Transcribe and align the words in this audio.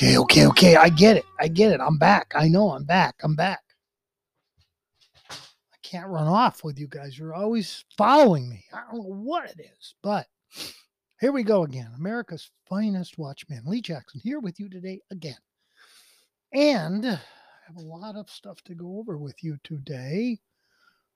Okay, 0.00 0.16
okay, 0.16 0.46
okay. 0.46 0.76
I 0.76 0.88
get 0.88 1.18
it. 1.18 1.26
I 1.38 1.48
get 1.48 1.72
it. 1.72 1.80
I'm 1.82 1.98
back. 1.98 2.32
I 2.34 2.48
know 2.48 2.70
I'm 2.70 2.84
back. 2.84 3.16
I'm 3.22 3.36
back. 3.36 3.60
I 5.30 5.76
can't 5.82 6.08
run 6.08 6.26
off 6.26 6.64
with 6.64 6.78
you 6.78 6.88
guys. 6.88 7.18
You're 7.18 7.34
always 7.34 7.84
following 7.98 8.48
me. 8.48 8.64
I 8.72 8.80
don't 8.90 9.02
know 9.02 9.14
what 9.14 9.50
it 9.50 9.60
is, 9.60 9.94
but 10.02 10.26
here 11.20 11.32
we 11.32 11.42
go 11.42 11.64
again. 11.64 11.90
America's 11.98 12.50
finest 12.66 13.18
watchman, 13.18 13.64
Lee 13.66 13.82
Jackson, 13.82 14.22
here 14.24 14.40
with 14.40 14.58
you 14.58 14.70
today 14.70 15.02
again. 15.10 15.36
And 16.54 17.04
I 17.04 17.20
have 17.66 17.76
a 17.76 17.82
lot 17.82 18.16
of 18.16 18.30
stuff 18.30 18.62
to 18.64 18.74
go 18.74 18.96
over 19.00 19.18
with 19.18 19.44
you 19.44 19.58
today. 19.64 20.38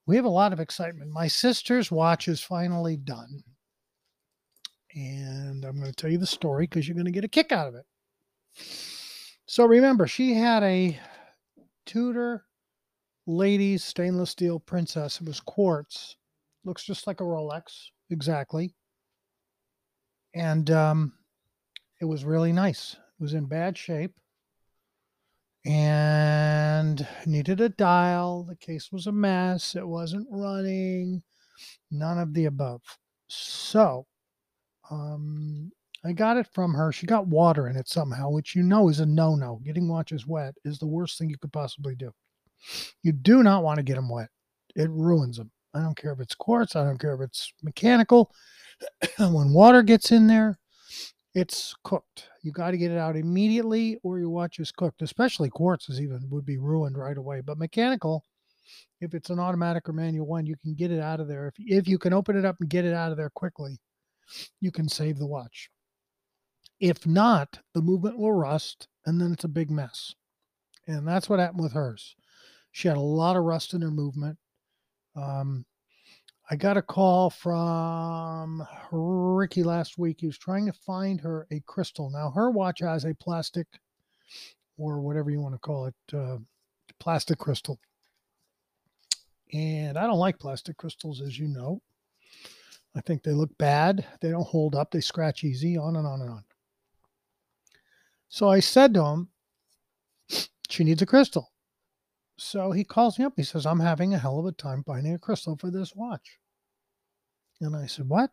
We 0.05 0.15
have 0.15 0.25
a 0.25 0.29
lot 0.29 0.53
of 0.53 0.59
excitement. 0.59 1.09
My 1.09 1.27
sister's 1.27 1.91
watch 1.91 2.27
is 2.27 2.39
finally 2.39 2.97
done. 2.97 3.41
And 4.93 5.65
I'm 5.65 5.79
going 5.79 5.91
to 5.91 5.95
tell 5.95 6.11
you 6.11 6.19
the 6.19 6.27
story 6.27 6.67
because 6.67 6.87
you're 6.87 6.93
going 6.93 7.05
to 7.05 7.11
get 7.11 7.23
a 7.23 7.27
kick 7.27 7.51
out 7.51 7.67
of 7.67 7.73
it. 7.73 7.85
So 9.45 9.65
remember, 9.65 10.07
she 10.07 10.33
had 10.33 10.63
a 10.63 10.99
Tudor 11.85 12.45
ladies 13.27 13.83
stainless 13.83 14.31
steel 14.31 14.59
princess. 14.59 15.21
It 15.21 15.27
was 15.27 15.39
quartz. 15.39 16.15
Looks 16.63 16.83
just 16.83 17.07
like 17.07 17.21
a 17.21 17.23
Rolex, 17.23 17.89
exactly. 18.09 18.73
And 20.33 20.69
um, 20.71 21.13
it 22.01 22.05
was 22.05 22.25
really 22.25 22.51
nice. 22.51 22.93
It 22.93 23.23
was 23.23 23.33
in 23.33 23.45
bad 23.45 23.77
shape 23.77 24.13
and 25.65 27.07
needed 27.25 27.61
a 27.61 27.69
dial. 27.69 28.43
The 28.43 28.55
case 28.55 28.91
was 28.91 29.07
a 29.07 29.11
mess. 29.11 29.75
It 29.75 29.87
wasn't 29.87 30.27
running. 30.29 31.23
None 31.91 32.19
of 32.19 32.33
the 32.33 32.45
above. 32.45 32.81
So 33.27 34.05
um, 34.91 35.71
I 36.05 36.13
got 36.13 36.37
it 36.37 36.47
from 36.53 36.73
her. 36.75 36.91
She 36.91 37.07
got 37.07 37.27
water 37.27 37.67
in 37.67 37.75
it 37.75 37.87
somehow, 37.87 38.29
which 38.29 38.55
you 38.55 38.61
know 38.61 38.89
is 38.89 38.99
a 38.99 39.05
no 39.05 39.35
no. 39.35 39.59
Getting 39.65 39.87
watches 39.87 40.27
wet 40.27 40.53
is 40.63 40.77
the 40.77 40.85
worst 40.85 41.17
thing 41.17 41.29
you 41.29 41.37
could 41.37 41.53
possibly 41.53 41.95
do. 41.95 42.11
You 43.01 43.11
do 43.11 43.41
not 43.41 43.63
want 43.63 43.77
to 43.77 43.83
get 43.83 43.95
them 43.95 44.09
wet, 44.09 44.29
it 44.75 44.89
ruins 44.89 45.37
them. 45.37 45.51
I 45.73 45.81
don't 45.81 45.97
care 45.97 46.13
if 46.13 46.19
it's 46.19 46.35
quartz, 46.35 46.75
I 46.75 46.83
don't 46.83 46.99
care 46.99 47.15
if 47.15 47.21
it's 47.21 47.51
mechanical. 47.63 48.31
when 49.17 49.51
water 49.51 49.81
gets 49.81 50.11
in 50.11 50.27
there, 50.27 50.59
it's 51.33 51.75
cooked. 51.83 52.29
You 52.43 52.51
got 52.51 52.71
to 52.71 52.77
get 52.77 52.91
it 52.91 52.97
out 52.97 53.17
immediately 53.17 53.97
or 54.03 54.19
your 54.19 54.29
watch 54.29 54.59
is 54.59 54.71
cooked, 54.71 55.01
especially 55.01 55.49
quartz 55.49 55.89
is 55.89 55.99
even 55.99 56.27
would 56.29 56.45
be 56.45 56.57
ruined 56.57 56.97
right 56.97 57.17
away. 57.17 57.41
But 57.41 57.57
mechanical, 57.57 58.23
if 59.01 59.13
it's 59.15 59.31
an 59.31 59.39
automatic 59.39 59.89
or 59.89 59.93
manual 59.93 60.27
one, 60.27 60.45
you 60.45 60.55
can 60.55 60.75
get 60.75 60.91
it 60.91 61.01
out 61.01 61.19
of 61.19 61.27
there. 61.27 61.47
If, 61.47 61.53
if 61.57 61.87
you 61.87 61.97
can 61.97 62.13
open 62.13 62.37
it 62.37 62.45
up 62.45 62.57
and 62.59 62.69
get 62.69 62.85
it 62.85 62.93
out 62.93 63.11
of 63.11 63.17
there 63.17 63.31
quickly, 63.31 63.79
you 64.61 64.71
can 64.71 64.87
save 64.87 65.17
the 65.17 65.27
watch. 65.27 65.69
If 66.79 67.05
not, 67.05 67.59
the 67.73 67.81
movement 67.81 68.17
will 68.17 68.33
rust 68.33 68.87
and 69.05 69.19
then 69.19 69.31
it's 69.31 69.43
a 69.43 69.49
big 69.49 69.71
mess. 69.71 70.13
And 70.87 71.07
that's 71.07 71.29
what 71.29 71.39
happened 71.39 71.63
with 71.63 71.73
hers. 71.73 72.15
She 72.71 72.87
had 72.87 72.97
a 72.97 73.01
lot 73.01 73.37
of 73.37 73.43
rust 73.43 73.73
in 73.73 73.81
her 73.81 73.91
movement. 73.91 74.37
Um, 75.15 75.65
I 76.49 76.55
got 76.55 76.77
a 76.77 76.81
call 76.81 77.29
from 77.29 78.67
Ricky 78.91 79.63
last 79.63 79.97
week. 79.97 80.17
He 80.19 80.27
was 80.27 80.37
trying 80.37 80.67
to 80.67 80.73
find 80.73 81.19
her 81.21 81.47
a 81.51 81.61
crystal. 81.65 82.09
Now, 82.09 82.29
her 82.31 82.51
watch 82.51 82.81
has 82.81 83.05
a 83.05 83.15
plastic 83.15 83.67
or 84.77 84.99
whatever 84.99 85.31
you 85.31 85.39
want 85.39 85.55
to 85.55 85.59
call 85.59 85.85
it, 85.85 85.95
uh, 86.13 86.37
plastic 86.99 87.39
crystal. 87.39 87.79
And 89.53 89.97
I 89.97 90.05
don't 90.05 90.19
like 90.19 90.37
plastic 90.37 90.77
crystals, 90.77 91.21
as 91.21 91.39
you 91.39 91.47
know. 91.47 91.81
I 92.95 93.01
think 93.01 93.23
they 93.23 93.31
look 93.31 93.57
bad. 93.57 94.05
They 94.21 94.29
don't 94.29 94.45
hold 94.45 94.75
up. 94.75 94.91
They 94.91 95.01
scratch 95.01 95.43
easy, 95.43 95.77
on 95.77 95.95
and 95.95 96.05
on 96.05 96.21
and 96.21 96.29
on. 96.29 96.43
So 98.35 98.49
I 98.49 98.59
said 98.59 98.93
to 98.95 99.05
him, 99.05 99.29
she 100.67 100.83
needs 100.83 101.01
a 101.01 101.05
crystal. 101.05 101.53
So 102.37 102.73
he 102.73 102.83
calls 102.83 103.17
me 103.17 103.23
up. 103.23 103.31
He 103.37 103.43
says, 103.43 103.65
I'm 103.65 103.79
having 103.79 104.13
a 104.13 104.17
hell 104.19 104.37
of 104.37 104.45
a 104.45 104.51
time 104.51 104.83
finding 104.85 105.13
a 105.13 105.17
crystal 105.17 105.55
for 105.55 105.71
this 105.71 105.95
watch. 105.95 106.37
And 107.61 107.77
I 107.77 107.85
said, 107.85 108.09
What? 108.09 108.31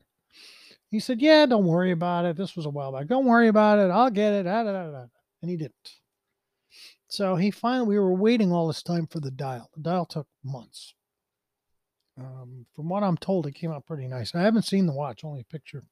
He 0.91 0.99
said, 0.99 1.23
Yeah, 1.23 1.47
don't 1.47 1.67
worry 1.67 1.93
about 1.93 2.25
it. 2.25 2.37
This 2.37 2.57
was 2.57 2.67
a 2.67 2.71
while 2.71 2.91
back. 2.91 3.07
Don't 3.07 3.27
worry 3.27 3.47
about 3.47 3.79
it. 3.79 3.93
I'll 3.93 4.11
get 4.11 4.33
it. 4.33 4.47
And 4.47 5.09
he 5.49 5.57
didn't. 5.57 5.93
So 7.07 7.37
he 7.37 7.53
finally, 7.53 7.87
we 7.87 7.99
were 8.01 8.13
waiting 8.13 8.51
all 8.51 8.67
this 8.67 8.83
time 8.83 9.07
for 9.07 9.21
the 9.21 9.31
dial. 9.31 9.71
The 9.77 9.83
dial 9.83 10.07
took 10.07 10.27
months. 10.43 10.95
Um, 12.19 12.67
from 12.75 12.89
what 12.89 13.05
I'm 13.05 13.19
told, 13.19 13.47
it 13.47 13.55
came 13.55 13.71
out 13.71 13.87
pretty 13.87 14.09
nice. 14.09 14.35
I 14.35 14.43
haven't 14.43 14.63
seen 14.63 14.87
the 14.87 14.95
watch, 14.95 15.23
only 15.23 15.43
a 15.43 15.45
picture. 15.45 15.85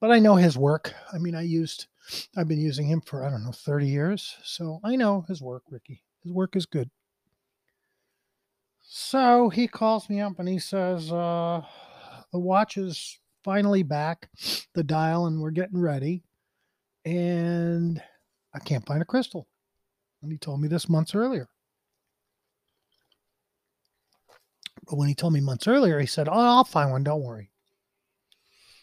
But 0.00 0.10
I 0.10 0.18
know 0.18 0.36
his 0.36 0.56
work. 0.56 0.94
I 1.12 1.18
mean, 1.18 1.34
I 1.34 1.42
used, 1.42 1.86
I've 2.36 2.48
been 2.48 2.60
using 2.60 2.86
him 2.86 3.02
for, 3.02 3.24
I 3.24 3.30
don't 3.30 3.44
know, 3.44 3.52
30 3.52 3.86
years. 3.86 4.36
So 4.42 4.80
I 4.82 4.96
know 4.96 5.24
his 5.28 5.42
work, 5.42 5.64
Ricky. 5.70 6.02
His 6.22 6.32
work 6.32 6.56
is 6.56 6.66
good. 6.66 6.90
So 8.82 9.50
he 9.50 9.68
calls 9.68 10.08
me 10.08 10.20
up 10.20 10.38
and 10.38 10.48
he 10.48 10.58
says, 10.58 11.12
uh, 11.12 11.62
the 12.32 12.38
watch 12.38 12.76
is 12.76 13.18
finally 13.44 13.82
back, 13.82 14.28
the 14.74 14.82
dial, 14.82 15.26
and 15.26 15.40
we're 15.40 15.50
getting 15.50 15.80
ready. 15.80 16.24
And 17.04 18.02
I 18.54 18.58
can't 18.58 18.86
find 18.86 19.02
a 19.02 19.06
crystal. 19.06 19.48
And 20.22 20.32
he 20.32 20.38
told 20.38 20.60
me 20.60 20.68
this 20.68 20.88
months 20.88 21.14
earlier. 21.14 21.48
But 24.86 24.96
when 24.96 25.08
he 25.08 25.14
told 25.14 25.32
me 25.32 25.40
months 25.40 25.68
earlier, 25.68 26.00
he 26.00 26.06
said, 26.06 26.28
Oh, 26.28 26.32
I'll 26.32 26.64
find 26.64 26.90
one. 26.90 27.04
Don't 27.04 27.22
worry. 27.22 27.50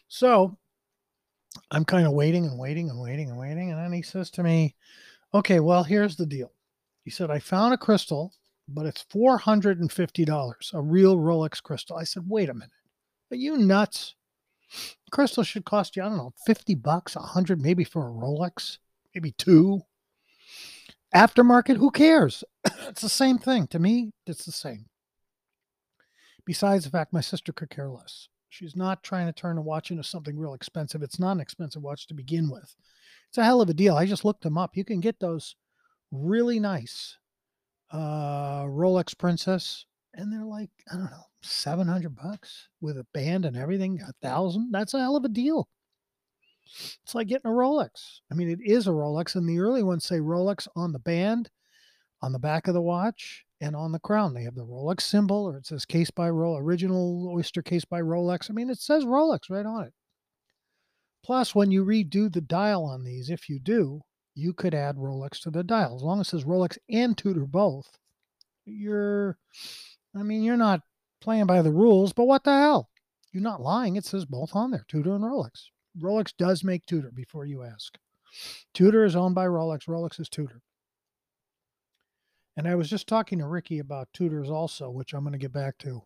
So 0.08 0.58
I'm 1.72 1.86
kind 1.86 2.08
of 2.08 2.14
waiting 2.14 2.46
and 2.46 2.58
waiting 2.58 2.90
and 2.90 3.00
waiting 3.00 3.30
and 3.30 3.40
waiting. 3.40 3.72
And 3.72 3.80
then 3.80 3.94
he 3.94 4.02
says 4.02 4.30
to 4.32 4.44
me, 4.44 4.76
Okay, 5.34 5.60
well, 5.60 5.84
here's 5.84 6.16
the 6.16 6.26
deal. 6.26 6.52
He 7.04 7.12
said, 7.12 7.30
I 7.30 7.40
found 7.40 7.74
a 7.74 7.78
crystal, 7.78 8.34
but 8.68 8.86
it's 8.86 9.04
$450, 9.04 10.74
a 10.74 10.82
real 10.82 11.18
Rolex 11.18 11.62
crystal. 11.62 11.96
I 11.96 12.04
said, 12.04 12.24
wait 12.28 12.50
a 12.50 12.54
minute. 12.54 12.72
Are 13.32 13.38
you 13.38 13.58
nuts? 13.58 14.16
Crystal 15.12 15.44
should 15.44 15.66
cost 15.66 15.96
you, 15.96 16.04
I 16.04 16.10
don't 16.10 16.18
know, 16.18 16.34
50 16.46 16.76
bucks, 16.76 17.16
100 17.16 17.62
maybe 17.62 17.84
for 17.84 18.08
a 18.08 18.12
Rolex, 18.12 18.78
maybe 19.16 19.32
two. 19.32 19.82
Aftermarket, 21.16 21.78
who 21.78 21.92
cares? 21.92 22.44
it's 22.88 23.02
the 23.02 23.10
same 23.10 23.38
thing. 23.38 23.68
To 23.68 23.80
me, 23.80 24.12
it's 24.26 24.46
the 24.46 24.52
same. 24.52 24.88
Besides 26.46 26.86
the 26.86 26.90
fact 26.90 27.14
my 27.14 27.22
sister 27.22 27.54
could 27.54 27.70
care 27.70 27.90
less. 27.90 28.28
She's 28.50 28.76
not 28.76 29.04
trying 29.04 29.28
to 29.28 29.34
turn 29.34 29.58
a 29.58 29.62
watch 29.62 29.92
into 29.92 30.04
something 30.04 30.38
real 30.38 30.54
expensive. 30.54 31.02
It's 31.02 31.20
not 31.20 31.34
an 31.34 31.42
expensive 31.42 31.82
watch 31.82 32.08
to 32.08 32.14
begin 32.14 32.50
with. 32.50 32.76
It's 33.30 33.38
a 33.38 33.44
hell 33.44 33.62
of 33.62 33.70
a 33.70 33.74
deal. 33.74 33.96
I 33.96 34.06
just 34.06 34.26
looked 34.26 34.42
them 34.42 34.58
up. 34.58 34.78
You 34.78 34.86
can 34.86 35.00
get 35.00 35.20
those 35.20 35.56
really 36.12 36.60
nice 36.60 37.18
uh 37.92 38.64
Rolex 38.64 39.18
Princess, 39.18 39.86
and 40.14 40.32
they're 40.32 40.46
like, 40.46 40.70
I 40.92 40.96
don't 40.96 41.12
know, 41.12 41.26
700 41.42 42.16
bucks 42.16 42.70
with 42.82 42.98
a 42.98 43.06
band 43.14 43.46
and 43.46 43.56
everything, 43.56 44.02
a 44.02 44.14
thousand. 44.22 44.72
That's 44.72 44.94
a 44.94 45.00
hell 45.00 45.16
of 45.16 45.26
a 45.26 45.30
deal. 45.30 45.68
It's 46.66 47.16
like 47.16 47.28
getting 47.28 47.50
a 47.50 47.54
Rolex. 47.54 48.20
I 48.32 48.36
mean, 48.36 48.50
it 48.50 48.60
is 48.62 48.88
a 48.88 48.92
Rolex, 48.92 49.36
and 49.36 49.48
the 49.48 49.60
early 49.60 49.84
ones 49.84 50.06
say 50.06 50.18
Rolex 50.18 50.68
on 50.76 50.92
the 50.92 51.00
band, 51.00 51.50
on 52.22 52.34
the 52.34 52.40
back 52.40 52.68
of 52.68 52.74
the 52.74 52.82
watch, 52.82 53.46
and 53.62 53.76
on 53.76 53.92
the 53.92 54.00
crown. 54.00 54.34
They 54.34 54.44
have 54.44 54.56
the 54.56 54.66
Rolex 54.66 55.02
symbol, 55.02 55.46
or 55.46 55.58
it 55.58 55.66
says 55.66 55.86
case 55.86 56.12
by 56.12 56.30
Rolex, 56.30 56.62
original 56.62 57.32
oyster 57.36 57.62
case 57.62 57.86
by 57.86 58.02
Rolex. 58.02 58.50
I 58.50 58.54
mean, 58.54 58.70
it 58.70 58.80
says 58.80 59.06
Rolex 59.06 59.50
right 59.50 59.66
on 59.66 59.86
it. 59.86 59.94
Plus, 61.24 61.54
when 61.54 61.72
you 61.72 61.84
redo 61.84 62.32
the 62.32 62.42
dial 62.42 62.86
on 62.86 63.04
these, 63.04 63.30
if 63.30 63.50
you 63.50 63.60
do, 63.60 64.02
you 64.36 64.54
could 64.54 64.74
add 64.74 64.96
Rolex 64.96 65.42
to 65.42 65.52
the 65.52 65.64
dial. 65.64 65.96
As 65.96 66.04
long 66.04 66.22
as 66.22 66.28
it 66.28 66.30
says 66.30 66.44
Rolex 66.46 66.78
and 66.90 67.18
Tudor 67.18 67.46
both, 67.46 67.98
you're, 68.66 69.38
I 70.16 70.24
mean, 70.24 70.44
you're 70.44 70.56
not 70.58 70.82
playing 71.20 71.48
by 71.48 71.62
the 71.62 71.72
rules, 71.72 72.14
but 72.14 72.26
what 72.26 72.44
the 72.44 72.54
hell? 72.54 72.90
You're 73.34 73.44
not 73.44 73.62
lying. 73.62 73.96
It 73.96 74.06
says 74.06 74.26
both 74.26 74.56
on 74.56 74.72
there, 74.72 74.86
Tudor 74.88 75.16
and 75.16 75.24
Rolex. 75.24 75.66
Rolex 76.00 76.34
does 76.38 76.64
make 76.64 76.86
Tudor 76.86 77.12
before 77.14 77.46
you 77.46 77.64
ask. 77.64 77.98
Tudor 78.74 79.04
is 79.04 79.16
owned 79.16 79.36
by 79.36 79.46
Rolex. 79.46 79.88
Rolex 79.88 80.20
is 80.20 80.30
Tudor. 80.30 80.62
And 82.58 82.68
I 82.68 82.74
was 82.74 82.90
just 82.90 83.08
talking 83.08 83.38
to 83.38 83.46
Ricky 83.46 83.78
about 83.78 84.12
Tudors 84.14 84.50
also, 84.50 84.90
which 84.90 85.14
I'm 85.14 85.22
going 85.22 85.34
to 85.34 85.38
get 85.38 85.54
back 85.54 85.78
to. 85.80 86.02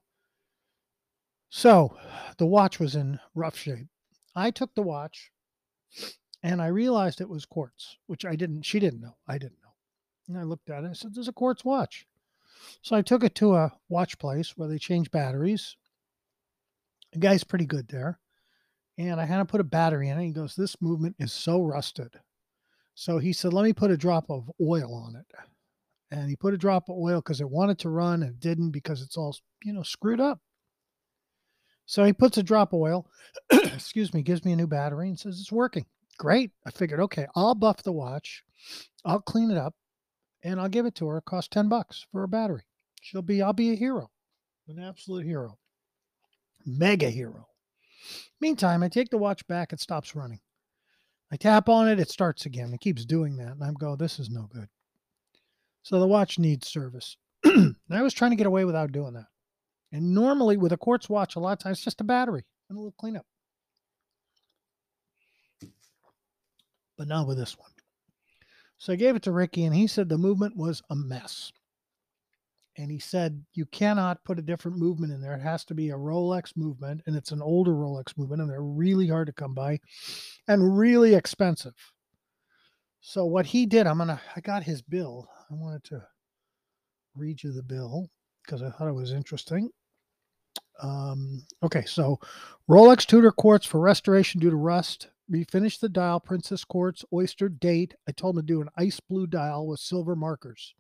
So 1.50 1.98
the 2.38 2.46
watch 2.46 2.78
was 2.78 2.96
in 2.96 3.20
rough 3.34 3.58
shape. 3.58 3.88
I 4.36 4.52
took 4.52 4.76
the 4.76 4.82
watch 4.82 5.32
and 6.44 6.62
I 6.62 6.68
realized 6.68 7.22
it 7.22 7.30
was 7.30 7.46
quartz, 7.46 7.98
which 8.08 8.26
I 8.26 8.36
didn't, 8.36 8.64
she 8.64 8.80
didn't 8.80 9.00
know. 9.00 9.16
I 9.28 9.38
didn't 9.38 9.62
know. 9.64 9.74
And 10.28 10.38
I 10.38 10.44
looked 10.44 10.70
at 10.70 10.84
it. 10.84 10.90
I 10.90 10.94
said, 10.94 11.16
There's 11.16 11.30
a 11.30 11.34
quartz 11.34 11.64
watch. 11.64 12.06
So 12.82 12.98
I 12.98 13.02
took 13.02 13.24
it 13.24 13.34
to 13.36 13.56
a 13.56 13.74
watch 13.90 14.20
place 14.20 14.58
where 14.58 14.68
they 14.68 14.78
change 14.78 15.10
batteries. 15.10 15.78
The 17.14 17.20
guy's 17.20 17.44
pretty 17.44 17.66
good 17.66 17.88
there. 17.88 18.20
And 18.98 19.20
I 19.20 19.26
had 19.26 19.38
to 19.38 19.46
put 19.46 19.62
a 19.62 19.66
battery 19.66 20.10
in 20.10 20.20
it. 20.20 20.26
He 20.26 20.32
goes, 20.32 20.56
This 20.56 20.82
movement 20.82 21.16
is 21.18 21.32
so 21.32 21.62
rusted. 21.62 22.20
So 22.94 23.20
he 23.20 23.32
said, 23.34 23.54
Let 23.54 23.64
me 23.64 23.74
put 23.74 23.92
a 23.92 23.98
drop 23.98 24.30
of 24.30 24.52
oil 24.62 24.94
on 24.94 25.16
it. 25.16 25.26
And 26.12 26.30
he 26.30 26.36
put 26.36 26.54
a 26.54 26.58
drop 26.58 26.90
of 26.90 26.98
oil 26.98 27.22
because 27.22 27.40
it 27.40 27.50
wanted 27.50 27.80
to 27.80 27.90
run 27.90 28.22
and 28.22 28.40
didn't 28.40 28.72
because 28.72 29.02
it's 29.02 29.18
all, 29.18 29.36
you 29.64 29.72
know, 29.72 29.84
screwed 29.84 30.20
up. 30.20 30.40
So 31.86 32.04
he 32.04 32.14
puts 32.14 32.38
a 32.38 32.44
drop 32.44 32.74
of 32.74 32.80
oil, 32.80 33.08
excuse 33.52 34.14
me, 34.14 34.22
gives 34.22 34.46
me 34.46 34.52
a 34.52 34.56
new 34.56 34.68
battery 34.68 35.08
and 35.10 35.20
says 35.20 35.40
it's 35.40 35.52
working. 35.52 35.86
Great. 36.18 36.52
I 36.66 36.72
figured, 36.72 37.00
okay, 37.00 37.28
I'll 37.36 37.56
buff 37.56 37.84
the 37.84 37.92
watch, 37.92 38.44
I'll 39.04 39.22
clean 39.22 39.52
it 39.52 39.58
up, 39.58 39.74
and 40.44 40.60
I'll 40.60 40.70
give 40.70 40.86
it 40.86 40.96
to 40.96 41.08
her. 41.08 41.18
It 41.18 41.26
costs 41.26 41.50
10 41.50 41.70
bucks 41.70 42.06
for 42.12 42.24
a 42.24 42.28
battery. 42.28 42.64
She'll 43.02 43.22
be, 43.22 43.42
I'll 43.42 43.54
be 43.54 43.72
a 43.72 43.76
hero, 43.76 44.10
an 44.68 44.80
absolute 44.80 45.26
hero, 45.26 45.58
mega 46.66 47.10
hero. 47.10 47.48
Meantime, 48.40 48.84
I 48.84 48.90
take 48.90 49.10
the 49.10 49.18
watch 49.18 49.46
back, 49.48 49.74
it 49.74 49.80
stops 49.80 50.16
running. 50.16 50.40
I 51.32 51.38
tap 51.38 51.70
on 51.70 51.88
it, 51.88 52.00
it 52.00 52.10
starts 52.10 52.46
again. 52.46 52.74
It 52.74 52.82
keeps 52.82 53.06
doing 53.06 53.38
that. 53.38 53.54
And 53.54 53.64
I'm 53.64 53.74
go, 53.74 53.96
this 53.96 54.20
is 54.20 54.30
no 54.30 54.50
good. 54.54 54.68
So 55.84 56.00
the 56.00 56.08
watch 56.08 56.38
needs 56.38 56.68
service. 56.68 57.18
I 57.46 58.02
was 58.02 58.14
trying 58.14 58.32
to 58.32 58.38
get 58.38 58.48
away 58.48 58.66
without 58.66 58.92
doing 58.92 59.14
that. 59.14 59.26
And 59.92 60.14
normally 60.14 60.58
with 60.58 60.72
a 60.72 60.78
quartz 60.78 61.10
watch, 61.10 61.36
a 61.36 61.40
lot 61.40 61.54
of 61.54 61.60
times 61.60 61.78
it's 61.78 61.86
just 61.86 62.02
a 62.02 62.06
battery 62.06 62.46
and 62.70 62.78
a 62.78 62.80
little 62.80 62.96
cleanup. 62.98 63.26
But 66.98 67.08
not 67.08 67.28
with 67.28 67.38
this 67.38 67.58
one. 67.58 67.72
So 68.78 68.94
I 68.94 68.96
gave 68.96 69.16
it 69.16 69.24
to 69.24 69.32
Ricky 69.32 69.66
and 69.66 69.76
he 69.76 69.88
said 69.88 70.08
the 70.08 70.18
movement 70.18 70.56
was 70.56 70.82
a 70.90 70.96
mess. 70.96 71.52
And 72.78 72.90
he 72.90 73.00
said, 73.00 73.44
you 73.54 73.66
cannot 73.66 74.24
put 74.24 74.40
a 74.40 74.42
different 74.42 74.78
movement 74.78 75.12
in 75.12 75.22
there. 75.22 75.36
It 75.36 75.42
has 75.42 75.66
to 75.66 75.74
be 75.74 75.90
a 75.90 75.96
Rolex 75.98 76.56
movement. 76.56 77.02
And 77.06 77.16
it's 77.16 77.32
an 77.32 77.42
older 77.42 77.74
Rolex 77.74 78.18
movement. 78.18 78.42
And 78.42 78.50
they're 78.50 78.62
really 78.62 79.08
hard 79.08 79.28
to 79.28 79.34
come 79.34 79.54
by 79.54 79.80
and 80.48 80.78
really 80.78 81.14
expensive. 81.14 81.74
So 83.02 83.26
what 83.26 83.46
he 83.48 83.66
did, 83.66 83.88
I'm 83.88 83.98
to, 83.98 84.22
I 84.36 84.40
got 84.40 84.64
his 84.64 84.82
bill. 84.82 85.28
I 85.52 85.56
wanted 85.56 85.84
to 85.86 86.02
read 87.16 87.44
you 87.44 87.52
the 87.52 87.64
bill 87.64 88.10
because 88.44 88.64
I 88.64 88.70
thought 88.70 88.88
it 88.88 88.94
was 88.94 89.12
interesting. 89.12 89.70
Um, 90.82 91.46
okay, 91.62 91.84
so 91.86 92.20
Rolex 92.70 93.06
Tudor 93.06 93.32
quartz 93.32 93.66
for 93.66 93.80
restoration 93.80 94.40
due 94.40 94.50
to 94.50 94.56
rust. 94.56 95.10
Refinish 95.30 95.80
the 95.80 95.90
dial, 95.90 96.20
Princess 96.20 96.64
Quartz, 96.64 97.06
Oyster 97.14 97.50
date. 97.50 97.96
I 98.08 98.12
told 98.12 98.36
him 98.36 98.42
to 98.42 98.48
do 98.48 98.62
an 98.62 98.70
ice 98.78 99.00
blue 99.00 99.28
dial 99.28 99.68
with 99.68 99.80
silver 99.80 100.16
markers. 100.16 100.74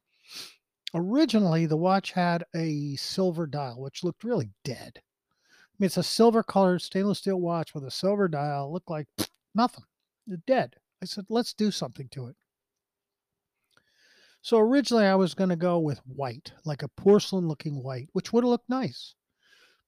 Originally, 0.93 1.65
the 1.65 1.77
watch 1.77 2.11
had 2.11 2.43
a 2.55 2.95
silver 2.97 3.47
dial, 3.47 3.79
which 3.79 4.03
looked 4.03 4.23
really 4.23 4.49
dead. 4.63 4.93
I 4.97 5.75
mean, 5.79 5.85
it's 5.85 5.97
a 5.97 6.03
silver 6.03 6.43
colored 6.43 6.81
stainless 6.81 7.19
steel 7.19 7.39
watch 7.39 7.73
with 7.73 7.85
a 7.85 7.91
silver 7.91 8.27
dial. 8.27 8.71
Looked 8.73 8.89
like 8.89 9.07
nothing. 9.55 9.85
It's 10.27 10.41
dead. 10.45 10.75
I 11.01 11.05
said, 11.05 11.25
let's 11.29 11.53
do 11.53 11.71
something 11.71 12.09
to 12.09 12.27
it. 12.27 12.35
So 14.41 14.57
originally 14.57 15.05
I 15.05 15.15
was 15.15 15.33
going 15.33 15.49
to 15.51 15.55
go 15.55 15.79
with 15.79 15.99
white, 16.07 16.51
like 16.65 16.81
a 16.81 16.87
porcelain 16.87 17.47
looking 17.47 17.83
white, 17.83 18.09
which 18.13 18.33
would 18.33 18.43
have 18.43 18.49
looked 18.49 18.69
nice. 18.69 19.13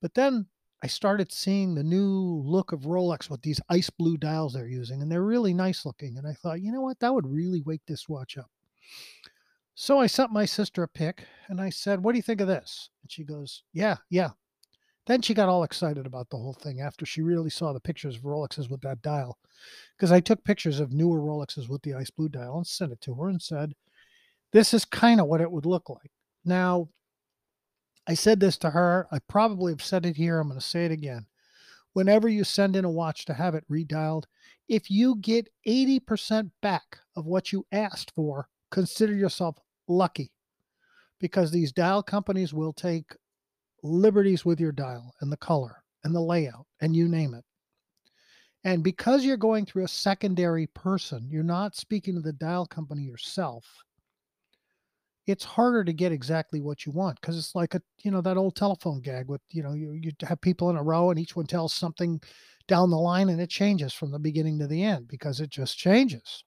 But 0.02 0.14
then 0.14 0.48
I 0.84 0.88
started 0.88 1.32
seeing 1.32 1.74
the 1.74 1.84
new 1.84 2.44
look 2.46 2.72
of 2.72 2.82
Rolex 2.82 3.30
with 3.30 3.42
these 3.42 3.62
ice 3.70 3.90
blue 3.90 4.18
dials 4.18 4.54
they're 4.54 4.68
using, 4.68 5.02
and 5.02 5.12
they're 5.12 5.24
really 5.24 5.54
nice 5.54 5.86
looking. 5.86 6.18
And 6.18 6.28
I 6.28 6.34
thought, 6.34 6.62
you 6.62 6.72
know 6.72 6.82
what, 6.82 7.00
that 7.00 7.14
would 7.14 7.26
really 7.26 7.62
wake 7.62 7.82
this 7.88 8.10
watch 8.10 8.38
up. 8.38 8.52
So 9.76 10.00
I 10.00 10.08
sent 10.08 10.32
my 10.32 10.46
sister 10.46 10.84
a 10.84 10.88
pic 10.88 11.26
and 11.48 11.60
I 11.60 11.70
said, 11.70 12.04
What 12.04 12.12
do 12.12 12.18
you 12.18 12.22
think 12.22 12.42
of 12.42 12.48
this? 12.48 12.90
And 13.02 13.12
she 13.12 13.24
goes, 13.24 13.64
Yeah, 13.74 13.98
yeah. 14.10 14.32
Then 15.06 15.22
she 15.22 15.34
got 15.34 15.50
all 15.50 15.64
excited 15.64 16.06
about 16.06 16.30
the 16.30 16.38
whole 16.38 16.54
thing 16.54 16.80
after 16.80 17.06
she 17.06 17.22
really 17.22 17.50
saw 17.50 17.74
the 17.74 17.80
pictures 17.80 18.16
of 18.16 18.22
Rolexes 18.22 18.70
with 18.70 18.82
that 18.82 19.02
dial. 19.02 19.40
Because 19.98 20.12
I 20.12 20.20
took 20.20 20.44
pictures 20.44 20.80
of 20.80 20.94
newer 20.94 21.20
Rolexes 21.20 21.70
with 21.70 21.82
the 21.82 21.96
ice 21.96 22.10
blue 22.12 22.30
dial 22.30 22.58
and 22.58 22.68
sent 22.68 22.92
it 22.92 23.02
to 23.02 23.16
her 23.16 23.30
and 23.30 23.42
said, 23.42 23.74
This 24.54 24.74
is 24.74 24.86
kind 24.86 25.20
of 25.20 25.28
what 25.28 25.42
it 25.42 25.52
would 25.52 25.66
look 25.66 25.90
like. 25.90 26.12
Now, 26.46 26.90
I 28.08 28.14
said 28.14 28.40
this 28.40 28.58
to 28.60 28.70
her. 28.70 29.08
I 29.12 29.20
probably 29.28 29.74
have 29.74 29.84
said 29.84 30.06
it 30.06 30.16
here. 30.16 30.40
I'm 30.40 30.48
going 30.48 30.60
to 30.60 30.66
say 30.66 30.86
it 30.86 30.92
again. 30.92 31.26
Whenever 31.94 32.28
you 32.30 32.44
send 32.44 32.76
in 32.76 32.86
a 32.86 32.92
watch 32.92 33.26
to 33.26 33.34
have 33.34 33.56
it 33.56 33.66
redialed, 33.70 34.24
if 34.68 34.90
you 34.90 35.16
get 35.18 35.50
80% 35.68 36.52
back 36.62 37.00
of 37.16 37.26
what 37.26 37.52
you 37.52 37.66
asked 37.72 38.12
for, 38.16 38.48
consider 38.72 39.14
yourself 39.14 39.58
lucky 39.88 40.32
because 41.20 41.52
these 41.52 41.72
dial 41.72 42.04
companies 42.04 42.54
will 42.54 42.74
take 42.74 43.16
liberties 43.84 44.44
with 44.46 44.60
your 44.60 44.72
dial 44.72 45.14
and 45.22 45.32
the 45.32 45.38
color 45.38 45.84
and 46.04 46.14
the 46.14 46.22
layout 46.22 46.66
and 46.82 46.96
you 46.96 47.08
name 47.08 47.34
it. 47.34 47.46
And 48.64 48.84
because 48.84 49.26
you're 49.26 49.38
going 49.38 49.66
through 49.66 49.84
a 49.84 49.90
secondary 49.90 50.68
person, 50.68 51.28
you're 51.30 51.44
not 51.44 51.76
speaking 51.76 52.16
to 52.16 52.22
the 52.22 52.34
dial 52.34 52.66
company 52.66 53.04
yourself. 53.04 53.66
It's 55.26 55.46
harder 55.46 55.84
to 55.84 55.94
get 55.94 56.12
exactly 56.12 56.60
what 56.60 56.86
you 56.86 56.92
want 56.92 57.20
because 57.22 57.38
it's 57.38 57.56
like 57.56 57.76
a 57.76 57.82
you 58.04 58.12
know 58.12 58.22
that 58.22 58.38
old 58.38 58.56
telephone 58.56 59.00
gag 59.02 59.30
with 59.30 59.42
you 59.50 59.64
know 59.64 59.74
you 59.74 59.94
you 59.94 60.12
have 60.24 60.42
people 60.42 60.70
in 60.70 60.76
a 60.76 60.84
row 60.84 61.10
and 61.10 61.20
each 61.20 61.36
one 61.36 61.46
tells 61.46 61.74
something 61.74 62.22
down 62.68 62.90
the 62.90 62.98
line 62.98 63.30
and 63.30 63.42
it 63.42 63.50
changes 63.50 63.94
from 63.94 64.12
the 64.12 64.20
beginning 64.20 64.60
to 64.60 64.68
the 64.68 64.84
end 64.84 65.08
because 65.08 65.40
it 65.40 65.50
just 65.50 65.78
changes. 65.78 66.44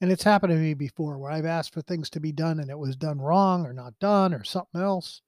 And 0.00 0.12
it's 0.12 0.22
happened 0.22 0.52
to 0.52 0.56
me 0.56 0.74
before 0.74 1.18
where 1.18 1.32
I've 1.32 1.44
asked 1.44 1.74
for 1.74 1.82
things 1.82 2.08
to 2.10 2.20
be 2.20 2.30
done 2.30 2.60
and 2.60 2.70
it 2.70 2.78
was 2.78 2.96
done 2.96 3.20
wrong 3.20 3.66
or 3.66 3.72
not 3.72 3.98
done 3.98 4.32
or 4.32 4.44
something 4.44 4.80
else. 4.80 5.22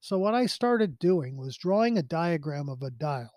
So, 0.00 0.18
what 0.18 0.34
I 0.34 0.46
started 0.46 0.98
doing 0.98 1.36
was 1.36 1.56
drawing 1.56 1.96
a 1.96 2.02
diagram 2.02 2.68
of 2.68 2.82
a 2.82 2.90
dial 2.90 3.30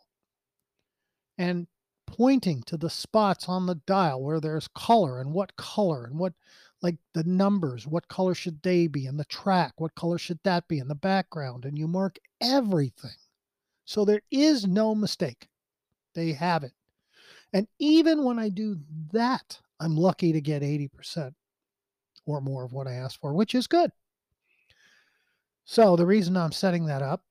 and 1.38 1.68
pointing 2.08 2.64
to 2.64 2.78
the 2.78 2.90
spots 2.90 3.48
on 3.48 3.66
the 3.66 3.76
dial 3.76 4.24
where 4.24 4.40
there's 4.40 4.68
color 4.70 5.20
and 5.20 5.34
what 5.34 5.56
color 5.56 6.06
and 6.06 6.18
what, 6.18 6.34
like 6.86 6.98
the 7.14 7.24
numbers, 7.24 7.88
what 7.88 8.08
color 8.08 8.36
should 8.36 8.62
they 8.62 8.88
be, 8.88 9.08
and 9.08 9.20
the 9.20 9.26
track, 9.26 9.74
what 9.78 9.96
color 9.96 10.18
should 10.18 10.40
that 10.44 10.68
be 10.68 10.80
in 10.80 10.88
the 10.88 10.96
background. 10.96 11.66
And 11.66 11.78
you 11.78 11.88
mark 11.88 12.18
everything. 12.42 13.18
So, 13.86 14.06
there 14.06 14.22
is 14.32 14.66
no 14.68 14.96
mistake. 14.96 15.48
They 16.14 16.32
have 16.34 16.64
it. 16.64 16.74
And 17.54 17.68
even 17.80 18.24
when 18.24 18.40
I 18.40 18.50
do 18.50 18.78
that, 19.12 19.60
I'm 19.80 19.96
lucky 19.96 20.32
to 20.32 20.42
get 20.42 20.62
80% 20.62 21.34
or 22.26 22.42
more 22.42 22.64
of 22.64 22.74
what 22.74 22.88
I 22.88 22.94
asked 22.94 23.20
for, 23.20 23.34
which 23.34 23.56
is 23.56 23.68
good. 23.68 23.92
So 25.66 25.96
the 25.96 26.06
reason 26.06 26.38
I'm 26.38 26.52
setting 26.52 26.86
that 26.86 27.02
up 27.02 27.24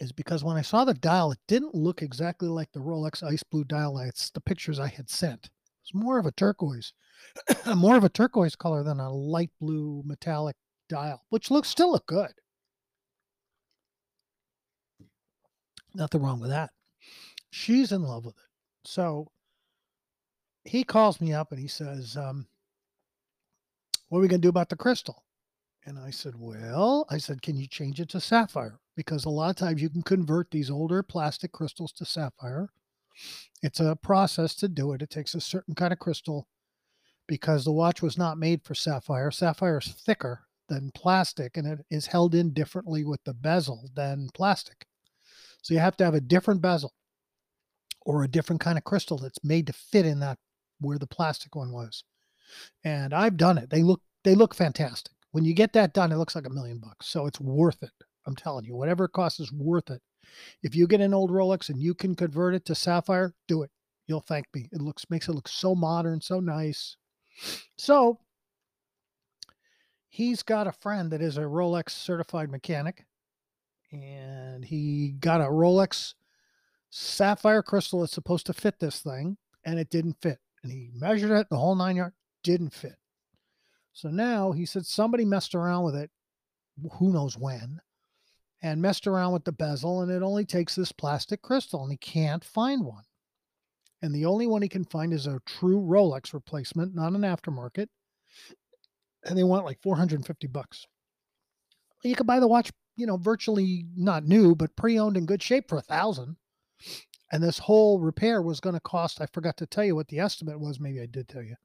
is 0.00 0.12
because 0.12 0.44
when 0.44 0.56
I 0.56 0.62
saw 0.62 0.84
the 0.84 0.94
dial, 0.94 1.32
it 1.32 1.38
didn't 1.46 1.74
look 1.74 2.02
exactly 2.02 2.48
like 2.48 2.70
the 2.72 2.80
Rolex 2.80 3.22
Ice 3.22 3.42
Blue 3.42 3.64
dial 3.64 3.94
lights, 3.94 4.30
the 4.30 4.40
pictures 4.40 4.78
I 4.78 4.88
had 4.88 5.08
sent. 5.08 5.50
It's 5.88 5.94
more 5.94 6.18
of 6.18 6.26
a 6.26 6.32
turquoise, 6.32 6.92
more 7.74 7.96
of 7.96 8.04
a 8.04 8.10
turquoise 8.10 8.54
color 8.54 8.82
than 8.82 9.00
a 9.00 9.10
light 9.10 9.50
blue 9.58 10.02
metallic 10.04 10.56
dial, 10.86 11.24
which 11.30 11.50
looks 11.50 11.70
still 11.70 11.92
look 11.92 12.06
good. 12.06 12.32
Nothing 15.94 16.22
wrong 16.22 16.40
with 16.40 16.50
that. 16.50 16.72
She's 17.50 17.90
in 17.90 18.02
love 18.02 18.26
with 18.26 18.36
it. 18.36 18.50
So 18.84 19.28
he 20.64 20.84
calls 20.84 21.22
me 21.22 21.32
up 21.32 21.52
and 21.52 21.60
he 21.60 21.68
says, 21.68 22.18
um, 22.18 22.46
What 24.08 24.18
are 24.18 24.22
we 24.22 24.28
going 24.28 24.42
to 24.42 24.46
do 24.46 24.50
about 24.50 24.68
the 24.68 24.76
crystal? 24.76 25.24
And 25.86 25.98
I 25.98 26.10
said, 26.10 26.34
Well, 26.36 27.06
I 27.08 27.16
said, 27.16 27.40
Can 27.40 27.56
you 27.56 27.66
change 27.66 27.98
it 27.98 28.10
to 28.10 28.20
sapphire? 28.20 28.78
Because 28.94 29.24
a 29.24 29.30
lot 29.30 29.48
of 29.48 29.56
times 29.56 29.80
you 29.80 29.88
can 29.88 30.02
convert 30.02 30.50
these 30.50 30.70
older 30.70 31.02
plastic 31.02 31.52
crystals 31.52 31.92
to 31.92 32.04
sapphire. 32.04 32.68
It's 33.62 33.80
a 33.80 33.96
process 33.96 34.54
to 34.56 34.68
do 34.68 34.92
it. 34.92 35.02
It 35.02 35.10
takes 35.10 35.34
a 35.34 35.40
certain 35.40 35.74
kind 35.74 35.92
of 35.92 35.98
crystal 35.98 36.46
because 37.26 37.64
the 37.64 37.72
watch 37.72 38.02
was 38.02 38.16
not 38.16 38.38
made 38.38 38.62
for 38.64 38.74
sapphire. 38.74 39.30
Sapphire 39.30 39.78
is 39.78 39.88
thicker 39.88 40.42
than 40.68 40.90
plastic 40.94 41.56
and 41.56 41.66
it 41.66 41.78
is 41.90 42.06
held 42.06 42.34
in 42.34 42.52
differently 42.52 43.04
with 43.04 43.22
the 43.24 43.34
bezel 43.34 43.90
than 43.94 44.28
plastic. 44.34 44.86
So 45.62 45.74
you 45.74 45.80
have 45.80 45.96
to 45.98 46.04
have 46.04 46.14
a 46.14 46.20
different 46.20 46.62
bezel 46.62 46.94
or 48.02 48.22
a 48.22 48.28
different 48.28 48.60
kind 48.60 48.78
of 48.78 48.84
crystal 48.84 49.18
that's 49.18 49.42
made 49.44 49.66
to 49.66 49.72
fit 49.72 50.06
in 50.06 50.20
that 50.20 50.38
where 50.80 50.98
the 50.98 51.06
plastic 51.06 51.54
one 51.56 51.72
was. 51.72 52.04
And 52.84 53.12
I've 53.12 53.36
done 53.36 53.58
it. 53.58 53.70
They 53.70 53.82
look 53.82 54.00
they 54.24 54.34
look 54.34 54.54
fantastic. 54.54 55.12
When 55.32 55.44
you 55.44 55.54
get 55.54 55.72
that 55.74 55.92
done, 55.92 56.12
it 56.12 56.16
looks 56.16 56.34
like 56.34 56.46
a 56.46 56.50
million 56.50 56.78
bucks. 56.78 57.06
So 57.06 57.26
it's 57.26 57.40
worth 57.40 57.82
it. 57.82 57.90
I'm 58.26 58.36
telling 58.36 58.64
you, 58.64 58.74
whatever 58.74 59.04
it 59.04 59.12
costs 59.12 59.40
is 59.40 59.52
worth 59.52 59.90
it. 59.90 60.02
If 60.62 60.74
you 60.74 60.86
get 60.86 61.00
an 61.00 61.14
old 61.14 61.30
Rolex 61.30 61.68
and 61.68 61.80
you 61.80 61.94
can 61.94 62.14
convert 62.14 62.54
it 62.54 62.64
to 62.66 62.74
sapphire, 62.74 63.34
do 63.46 63.62
it. 63.62 63.70
You'll 64.06 64.20
thank 64.20 64.46
me. 64.54 64.68
It 64.72 64.80
looks 64.80 65.08
makes 65.10 65.28
it 65.28 65.34
look 65.34 65.48
so 65.48 65.74
modern, 65.74 66.20
so 66.20 66.40
nice. 66.40 66.96
So 67.76 68.18
he's 70.08 70.42
got 70.42 70.66
a 70.66 70.72
friend 70.72 71.10
that 71.12 71.22
is 71.22 71.36
a 71.36 71.42
Rolex 71.42 71.90
certified 71.90 72.50
mechanic, 72.50 73.04
and 73.92 74.64
he 74.64 75.14
got 75.20 75.40
a 75.40 75.44
Rolex 75.44 76.14
sapphire 76.90 77.62
crystal 77.62 78.00
that's 78.00 78.12
supposed 78.12 78.46
to 78.46 78.54
fit 78.54 78.78
this 78.78 79.00
thing, 79.00 79.36
and 79.64 79.78
it 79.78 79.90
didn't 79.90 80.16
fit 80.22 80.38
and 80.62 80.72
he 80.72 80.90
measured 80.94 81.30
it 81.30 81.48
the 81.50 81.56
whole 81.56 81.74
nine 81.74 81.96
yard 81.96 82.12
didn't 82.42 82.72
fit 82.72 82.96
so 83.92 84.08
now 84.08 84.52
he 84.52 84.64
said 84.64 84.84
somebody 84.86 85.24
messed 85.24 85.54
around 85.54 85.84
with 85.84 85.96
it 85.96 86.10
who 86.92 87.12
knows 87.12 87.36
when 87.36 87.80
and 88.62 88.82
messed 88.82 89.06
around 89.06 89.32
with 89.32 89.44
the 89.44 89.52
bezel 89.52 90.02
and 90.02 90.10
it 90.10 90.22
only 90.22 90.44
takes 90.44 90.74
this 90.74 90.92
plastic 90.92 91.42
crystal 91.42 91.82
and 91.82 91.92
he 91.92 91.98
can't 91.98 92.44
find 92.44 92.84
one 92.84 93.04
and 94.02 94.14
the 94.14 94.24
only 94.26 94.46
one 94.46 94.62
he 94.62 94.68
can 94.68 94.84
find 94.84 95.12
is 95.12 95.26
a 95.26 95.40
true 95.46 95.80
rolex 95.80 96.32
replacement 96.32 96.94
not 96.94 97.12
an 97.12 97.22
aftermarket 97.22 97.88
and 99.24 99.38
they 99.38 99.44
want 99.44 99.64
like 99.64 99.80
450 99.82 100.46
bucks 100.48 100.86
you 102.04 102.14
could 102.14 102.26
buy 102.26 102.40
the 102.40 102.48
watch 102.48 102.70
you 102.96 103.06
know 103.06 103.16
virtually 103.16 103.84
not 103.96 104.24
new 104.24 104.54
but 104.54 104.76
pre-owned 104.76 105.16
in 105.16 105.26
good 105.26 105.42
shape 105.42 105.68
for 105.68 105.78
a 105.78 105.82
thousand 105.82 106.36
And 107.30 107.42
this 107.42 107.58
whole 107.58 108.00
repair 108.00 108.40
was 108.42 108.60
going 108.60 108.74
to 108.74 108.80
cost, 108.80 109.20
I 109.20 109.26
forgot 109.26 109.56
to 109.58 109.66
tell 109.66 109.84
you 109.84 109.94
what 109.94 110.08
the 110.08 110.18
estimate 110.20 110.60
was. 110.60 110.80
Maybe 110.80 111.00
I 111.00 111.06
did 111.06 111.28
tell 111.28 111.42
you. 111.42 111.56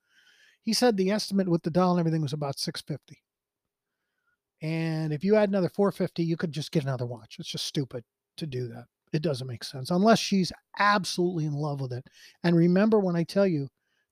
He 0.62 0.74
said 0.74 0.98
the 0.98 1.12
estimate 1.12 1.50
with 1.50 1.64
the 1.64 1.70
dial 1.72 1.92
and 1.92 2.00
everything 2.00 2.22
was 2.22 2.34
about 2.34 2.60
650. 2.60 3.22
And 4.64 5.12
if 5.12 5.26
you 5.26 5.36
add 5.36 5.50
another 5.50 5.70
450, 5.70 6.24
you 6.24 6.38
could 6.38 6.54
just 6.54 6.72
get 6.72 6.84
another 6.84 7.06
watch. 7.06 7.36
It's 7.38 7.50
just 7.50 7.66
stupid 7.66 8.04
to 8.38 8.48
do 8.48 8.70
that. 8.70 8.86
It 9.12 9.22
doesn't 9.22 9.46
make 9.46 9.64
sense 9.64 9.92
unless 9.92 10.18
she's 10.18 10.52
absolutely 10.80 11.46
in 11.46 11.54
love 11.54 11.82
with 11.82 11.92
it. 11.92 12.08
And 12.44 12.56
remember 12.56 13.00
when 13.00 13.16
I 13.16 13.24
tell 13.24 13.46
you 13.46 13.68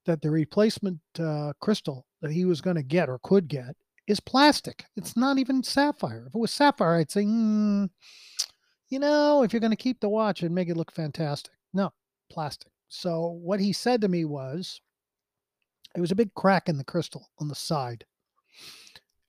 that 0.06 0.22
the 0.22 0.30
replacement 0.30 1.00
uh, 1.18 1.54
crystal 1.62 2.06
that 2.22 2.32
he 2.32 2.46
was 2.46 2.62
going 2.62 2.76
to 2.76 2.84
get 2.84 3.10
or 3.10 3.20
could 3.24 3.48
get 3.48 3.76
is 4.08 4.20
plastic. 4.20 4.86
It's 4.98 5.16
not 5.16 5.38
even 5.38 5.64
sapphire. 5.64 6.26
If 6.28 6.36
it 6.36 6.40
was 6.40 6.52
sapphire, 6.52 6.96
I'd 6.96 7.10
say, 7.10 7.24
mm, 7.24 7.90
you 8.90 9.00
know, 9.00 9.44
if 9.44 9.54
you're 9.54 9.62
going 9.62 9.72
to 9.72 9.78
keep 9.78 10.02
the 10.02 10.10
watch 10.10 10.44
and 10.44 10.54
make 10.54 10.70
it 10.70 10.78
look 10.78 10.92
fantastic. 10.92 11.54
No, 11.74 11.94
plastic. 12.30 12.72
So 12.90 13.40
what 13.42 13.62
he 13.62 13.72
said 13.72 14.02
to 14.02 14.10
me 14.10 14.26
was, 14.26 14.82
it 15.96 16.02
was 16.02 16.12
a 16.12 16.16
big 16.16 16.34
crack 16.36 16.68
in 16.68 16.78
the 16.78 16.84
crystal 16.84 17.30
on 17.40 17.48
the 17.48 17.56
side. 17.56 18.06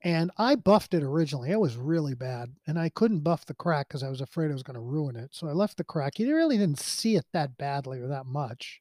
And 0.05 0.33
I 0.37 0.57
buffed 0.57 0.95
it 0.95 1.03
originally. 1.03 1.51
It 1.51 1.61
was 1.61 1.77
really 1.77 2.15
bad. 2.15 2.53
And 2.67 2.79
I 2.79 2.89
couldn't 2.89 3.21
buff 3.21 3.47
the 3.47 3.55
crack 3.55 3.89
because 3.89 4.03
I 4.03 4.09
was 4.09 4.21
afraid 4.21 4.51
I 4.51 4.55
was 4.55 4.65
going 4.65 4.75
to 4.75 4.81
ruin 4.81 5.15
it. 5.15 5.31
So 5.33 5.47
I 5.47 5.53
left 5.53 5.77
the 5.77 5.85
crack. 5.85 6.15
He 6.17 6.31
really 6.31 6.59
didn't 6.59 6.81
see 6.81 7.17
it 7.17 7.27
that 7.33 7.57
badly 7.57 8.01
or 8.01 8.09
that 8.09 8.27
much. 8.27 8.81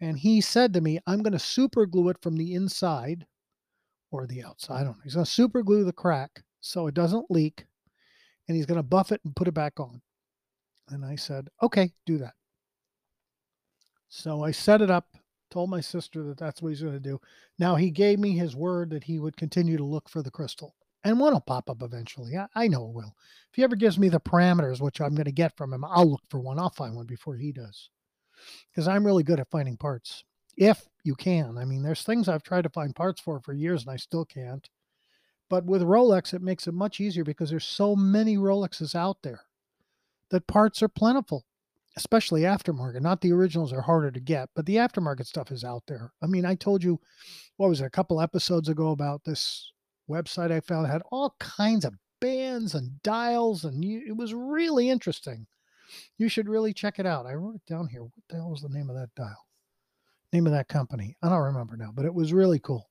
And 0.00 0.18
he 0.18 0.40
said 0.40 0.74
to 0.74 0.80
me, 0.80 0.98
I'm 1.06 1.22
going 1.22 1.32
to 1.32 1.38
super 1.38 1.86
glue 1.86 2.10
it 2.10 2.20
from 2.20 2.36
the 2.36 2.54
inside 2.54 3.24
or 4.10 4.26
the 4.26 4.44
outside. 4.44 4.80
I 4.80 4.84
don't 4.84 4.96
know. 4.96 5.02
He's 5.04 5.14
going 5.14 5.24
to 5.24 5.30
super 5.30 5.62
glue 5.62 5.84
the 5.84 5.92
crack 5.92 6.42
so 6.60 6.88
it 6.88 6.94
doesn't 6.94 7.30
leak. 7.30 7.64
And 8.48 8.56
he's 8.56 8.66
going 8.66 8.76
to 8.76 8.82
buff 8.82 9.12
it 9.12 9.20
and 9.24 9.34
put 9.34 9.48
it 9.48 9.54
back 9.54 9.80
on. 9.80 10.02
And 10.90 11.04
I 11.04 11.16
said, 11.16 11.48
okay, 11.62 11.92
do 12.04 12.18
that. 12.18 12.34
So 14.10 14.44
I 14.44 14.50
set 14.50 14.82
it 14.82 14.90
up, 14.90 15.11
told 15.52 15.70
my 15.70 15.80
sister 15.80 16.22
that 16.24 16.38
that's 16.38 16.60
what 16.60 16.70
he's 16.70 16.82
going 16.82 16.94
to 16.94 17.00
do. 17.00 17.20
Now 17.58 17.76
he 17.76 17.90
gave 17.90 18.18
me 18.18 18.36
his 18.36 18.56
word 18.56 18.90
that 18.90 19.04
he 19.04 19.18
would 19.18 19.36
continue 19.36 19.76
to 19.76 19.84
look 19.84 20.08
for 20.08 20.22
the 20.22 20.30
crystal. 20.30 20.74
And 21.04 21.18
one 21.18 21.32
will 21.32 21.40
pop 21.40 21.68
up 21.68 21.82
eventually. 21.82 22.36
I, 22.36 22.46
I 22.54 22.68
know 22.68 22.86
it 22.86 22.94
will. 22.94 23.16
If 23.50 23.56
he 23.56 23.64
ever 23.64 23.76
gives 23.76 23.98
me 23.98 24.08
the 24.08 24.20
parameters, 24.20 24.80
which 24.80 25.00
I'm 25.00 25.14
going 25.14 25.24
to 25.24 25.32
get 25.32 25.56
from 25.56 25.72
him, 25.72 25.84
I'll 25.84 26.10
look 26.10 26.22
for 26.28 26.40
one. 26.40 26.58
I'll 26.58 26.70
find 26.70 26.94
one 26.94 27.06
before 27.06 27.36
he 27.36 27.52
does 27.52 27.90
because 28.70 28.88
I'm 28.88 29.04
really 29.06 29.22
good 29.22 29.40
at 29.40 29.50
finding 29.50 29.76
parts 29.76 30.24
if 30.56 30.88
you 31.04 31.14
can. 31.14 31.58
I 31.58 31.64
mean, 31.64 31.82
there's 31.82 32.02
things 32.02 32.28
I've 32.28 32.42
tried 32.42 32.62
to 32.62 32.70
find 32.70 32.94
parts 32.94 33.20
for 33.20 33.40
for 33.40 33.52
years 33.52 33.82
and 33.82 33.90
I 33.90 33.96
still 33.96 34.24
can't. 34.24 34.68
But 35.48 35.64
with 35.66 35.82
Rolex, 35.82 36.32
it 36.32 36.40
makes 36.40 36.66
it 36.66 36.72
much 36.72 37.00
easier 37.00 37.24
because 37.24 37.50
there's 37.50 37.64
so 37.64 37.94
many 37.94 38.36
Rolexes 38.36 38.94
out 38.94 39.18
there 39.22 39.42
that 40.30 40.46
parts 40.46 40.82
are 40.82 40.88
plentiful, 40.88 41.44
especially 41.96 42.42
aftermarket. 42.42 43.00
Not 43.00 43.20
the 43.20 43.32
originals 43.32 43.72
are 43.72 43.82
harder 43.82 44.10
to 44.10 44.20
get, 44.20 44.48
but 44.54 44.66
the 44.66 44.76
aftermarket 44.76 45.26
stuff 45.26 45.50
is 45.50 45.64
out 45.64 45.82
there. 45.86 46.12
I 46.22 46.26
mean, 46.26 46.44
I 46.44 46.54
told 46.54 46.82
you, 46.82 47.00
what 47.56 47.68
was 47.68 47.80
it, 47.80 47.86
a 47.86 47.90
couple 47.90 48.20
episodes 48.20 48.68
ago 48.68 48.90
about 48.90 49.22
this 49.24 49.72
website 50.10 50.50
I 50.50 50.60
found 50.60 50.86
had 50.86 51.02
all 51.10 51.34
kinds 51.38 51.84
of 51.84 51.94
bands 52.20 52.74
and 52.74 53.02
dials, 53.02 53.64
and 53.64 53.84
you, 53.84 54.02
it 54.06 54.16
was 54.16 54.34
really 54.34 54.88
interesting. 54.88 55.46
You 56.16 56.28
should 56.28 56.48
really 56.48 56.72
check 56.72 56.98
it 56.98 57.06
out. 57.06 57.26
I 57.26 57.34
wrote 57.34 57.56
it 57.56 57.66
down 57.66 57.88
here. 57.88 58.04
What 58.04 58.12
the 58.28 58.36
hell 58.36 58.50
was 58.50 58.62
the 58.62 58.68
name 58.68 58.88
of 58.88 58.96
that 58.96 59.14
dial? 59.14 59.46
Name 60.32 60.46
of 60.46 60.52
that 60.52 60.68
company. 60.68 61.16
I 61.22 61.28
don't 61.28 61.38
remember 61.38 61.76
now, 61.76 61.90
but 61.94 62.06
it 62.06 62.14
was 62.14 62.32
really 62.32 62.58
cool. 62.58 62.88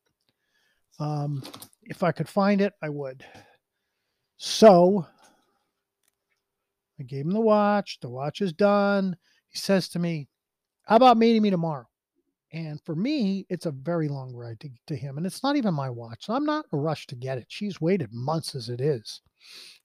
Um, 1.00 1.41
if 1.84 2.03
I 2.03 2.12
could 2.12 2.29
find 2.29 2.62
it, 2.62 2.74
I 2.84 2.89
would. 2.89 3.25
So 4.38 5.08
I 7.01 7.03
gave 7.03 7.25
him 7.25 7.31
the 7.31 7.41
watch. 7.41 7.98
The 8.00 8.10
watch 8.10 8.41
is 8.41 8.53
done. 8.53 9.17
He 9.50 9.58
says 9.58 9.89
to 9.89 10.00
me, 10.00 10.29
How 10.84 10.98
about 10.98 11.17
meeting 11.17 11.41
me 11.41 11.50
tomorrow? 11.50 11.88
And 12.53 12.79
for 12.86 12.96
me, 12.96 13.48
it's 13.50 13.65
a 13.65 13.72
very 13.72 14.08
long 14.08 14.36
ride 14.36 14.60
to, 14.60 14.70
to 14.86 14.96
him. 14.96 15.17
And 15.17 15.25
it's 15.25 15.41
not 15.41 15.55
even 15.55 15.74
my 15.74 15.89
watch. 15.89 16.25
So 16.25 16.34
I'm 16.36 16.46
not 16.46 16.65
in 16.72 16.77
a 16.77 16.81
rush 16.81 17.08
to 17.08 17.15
get 17.15 17.39
it. 17.39 17.46
She's 17.48 17.81
waited 17.81 18.13
months 18.13 18.53
as 18.53 18.70
it 18.70 18.79
is. 18.79 19.22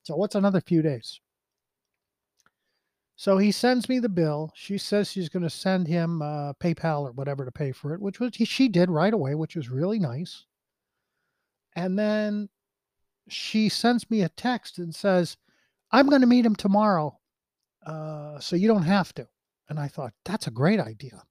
So 0.02 0.14
what's 0.14 0.34
another 0.34 0.60
few 0.60 0.82
days? 0.82 1.18
So 3.14 3.38
he 3.38 3.50
sends 3.50 3.88
me 3.88 3.98
the 3.98 4.10
bill. 4.10 4.52
She 4.54 4.76
says 4.76 5.10
she's 5.10 5.30
going 5.30 5.44
to 5.44 5.48
send 5.48 5.88
him 5.88 6.20
uh, 6.20 6.52
PayPal 6.54 7.02
or 7.02 7.12
whatever 7.12 7.46
to 7.46 7.52
pay 7.52 7.72
for 7.72 7.94
it, 7.94 8.00
which 8.02 8.20
was 8.20 8.32
she 8.34 8.68
did 8.68 8.90
right 8.90 9.14
away, 9.14 9.34
which 9.34 9.56
was 9.56 9.70
really 9.70 9.98
nice. 9.98 10.44
And 11.74 11.98
then 11.98 12.50
she 13.26 13.70
sends 13.70 14.10
me 14.10 14.20
a 14.20 14.28
text 14.28 14.76
and 14.76 14.94
says, 14.94 15.38
"I'm 15.90 16.08
going 16.08 16.22
to 16.22 16.26
meet 16.26 16.46
him 16.46 16.56
tomorrow, 16.56 17.18
uh, 17.84 18.38
so 18.40 18.56
you 18.56 18.68
don't 18.68 18.82
have 18.82 19.12
to." 19.14 19.28
And 19.68 19.78
I 19.78 19.88
thought 19.88 20.12
that's 20.24 20.46
a 20.46 20.52
great 20.52 20.80
idea. 20.80 21.22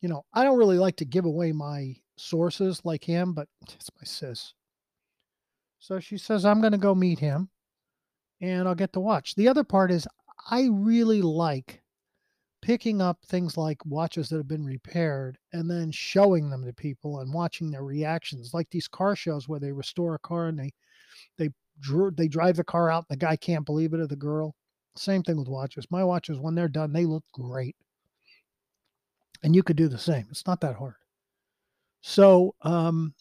You 0.00 0.08
know, 0.08 0.24
I 0.32 0.44
don't 0.44 0.58
really 0.58 0.78
like 0.78 0.96
to 0.96 1.04
give 1.04 1.24
away 1.24 1.52
my 1.52 1.96
sources 2.16 2.80
like 2.84 3.04
him, 3.04 3.32
but 3.32 3.48
it's 3.62 3.90
my 3.96 4.04
sis. 4.04 4.54
So 5.78 6.00
she 6.00 6.16
says, 6.16 6.44
I'm 6.44 6.60
going 6.60 6.72
to 6.72 6.78
go 6.78 6.94
meet 6.94 7.18
him 7.18 7.50
and 8.40 8.66
I'll 8.66 8.74
get 8.74 8.92
to 8.94 9.00
watch. 9.00 9.34
The 9.34 9.48
other 9.48 9.64
part 9.64 9.90
is 9.90 10.08
I 10.50 10.68
really 10.70 11.22
like 11.22 11.82
picking 12.62 13.02
up 13.02 13.18
things 13.26 13.58
like 13.58 13.84
watches 13.84 14.30
that 14.30 14.38
have 14.38 14.48
been 14.48 14.64
repaired 14.64 15.36
and 15.52 15.70
then 15.70 15.90
showing 15.90 16.48
them 16.48 16.64
to 16.64 16.72
people 16.72 17.20
and 17.20 17.34
watching 17.34 17.70
their 17.70 17.84
reactions 17.84 18.54
like 18.54 18.70
these 18.70 18.88
car 18.88 19.14
shows 19.14 19.46
where 19.46 19.60
they 19.60 19.72
restore 19.72 20.14
a 20.14 20.18
car 20.20 20.46
and 20.46 20.58
they 20.58 20.72
they 21.36 21.50
they 22.16 22.28
drive 22.28 22.56
the 22.56 22.64
car 22.64 22.90
out 22.90 23.08
the 23.08 23.16
guy 23.16 23.36
can't 23.36 23.66
believe 23.66 23.92
it 23.92 24.00
or 24.00 24.06
the 24.06 24.16
girl 24.16 24.54
same 24.96 25.24
thing 25.24 25.36
with 25.36 25.48
watches. 25.48 25.86
My 25.90 26.04
watches 26.04 26.38
when 26.38 26.54
they're 26.54 26.68
done 26.68 26.92
they 26.92 27.04
look 27.04 27.24
great. 27.32 27.76
And 29.42 29.54
you 29.54 29.62
could 29.62 29.76
do 29.76 29.88
the 29.88 29.98
same 29.98 30.26
it's 30.30 30.46
not 30.46 30.60
that 30.60 30.76
hard. 30.76 30.94
So 32.00 32.54
um 32.62 33.14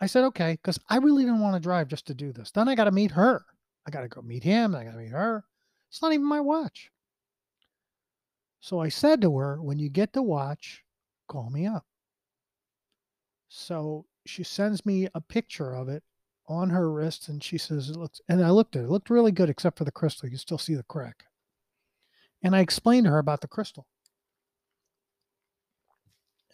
i 0.00 0.06
said 0.06 0.24
okay 0.24 0.52
because 0.60 0.78
i 0.88 0.96
really 0.96 1.24
didn't 1.24 1.40
want 1.40 1.54
to 1.54 1.60
drive 1.60 1.88
just 1.88 2.06
to 2.06 2.14
do 2.14 2.32
this. 2.32 2.50
Then 2.50 2.68
i 2.68 2.74
got 2.74 2.84
to 2.84 2.90
meet 2.92 3.12
her. 3.12 3.44
I 3.86 3.90
got 3.90 4.00
to 4.00 4.08
go 4.08 4.22
meet 4.22 4.42
him 4.42 4.74
i 4.74 4.84
got 4.84 4.92
to 4.92 4.98
meet 4.98 5.10
her. 5.10 5.44
It's 5.90 6.02
not 6.02 6.12
even 6.12 6.26
my 6.26 6.40
watch. 6.40 6.90
So 8.60 8.80
I 8.80 8.88
said 8.88 9.20
to 9.20 9.36
her, 9.36 9.60
when 9.60 9.78
you 9.78 9.90
get 9.90 10.14
the 10.14 10.22
watch, 10.22 10.82
call 11.28 11.50
me 11.50 11.66
up. 11.66 11.84
So 13.48 14.06
she 14.24 14.42
sends 14.42 14.86
me 14.86 15.06
a 15.14 15.20
picture 15.20 15.74
of 15.74 15.90
it 15.90 16.02
on 16.46 16.70
her 16.70 16.90
wrist 16.90 17.28
and 17.28 17.42
she 17.42 17.58
says 17.58 17.88
it 17.88 17.96
looks 17.96 18.20
and 18.28 18.44
I 18.44 18.50
looked 18.50 18.76
at 18.76 18.82
it. 18.82 18.86
It 18.86 18.90
looked 18.90 19.10
really 19.10 19.32
good 19.32 19.48
except 19.48 19.78
for 19.78 19.84
the 19.84 19.92
crystal. 19.92 20.28
You 20.28 20.36
still 20.36 20.58
see 20.58 20.74
the 20.74 20.82
crack. 20.84 21.24
And 22.42 22.54
I 22.54 22.60
explained 22.60 23.04
to 23.04 23.10
her 23.10 23.18
about 23.18 23.40
the 23.40 23.48
crystal. 23.48 23.86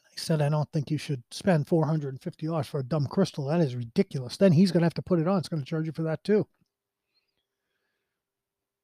I 0.06 0.16
said, 0.16 0.42
I 0.42 0.48
don't 0.48 0.70
think 0.72 0.90
you 0.90 0.98
should 0.98 1.22
spend 1.30 1.66
$450 1.66 2.66
for 2.66 2.80
a 2.80 2.84
dumb 2.84 3.06
crystal. 3.06 3.46
That 3.46 3.60
is 3.60 3.74
ridiculous. 3.74 4.36
Then 4.36 4.52
he's 4.52 4.70
going 4.70 4.82
to 4.82 4.86
have 4.86 4.94
to 4.94 5.02
put 5.02 5.18
it 5.18 5.26
on. 5.26 5.38
It's 5.38 5.48
going 5.48 5.62
to 5.62 5.68
charge 5.68 5.86
you 5.86 5.92
for 5.92 6.02
that 6.02 6.22
too. 6.22 6.46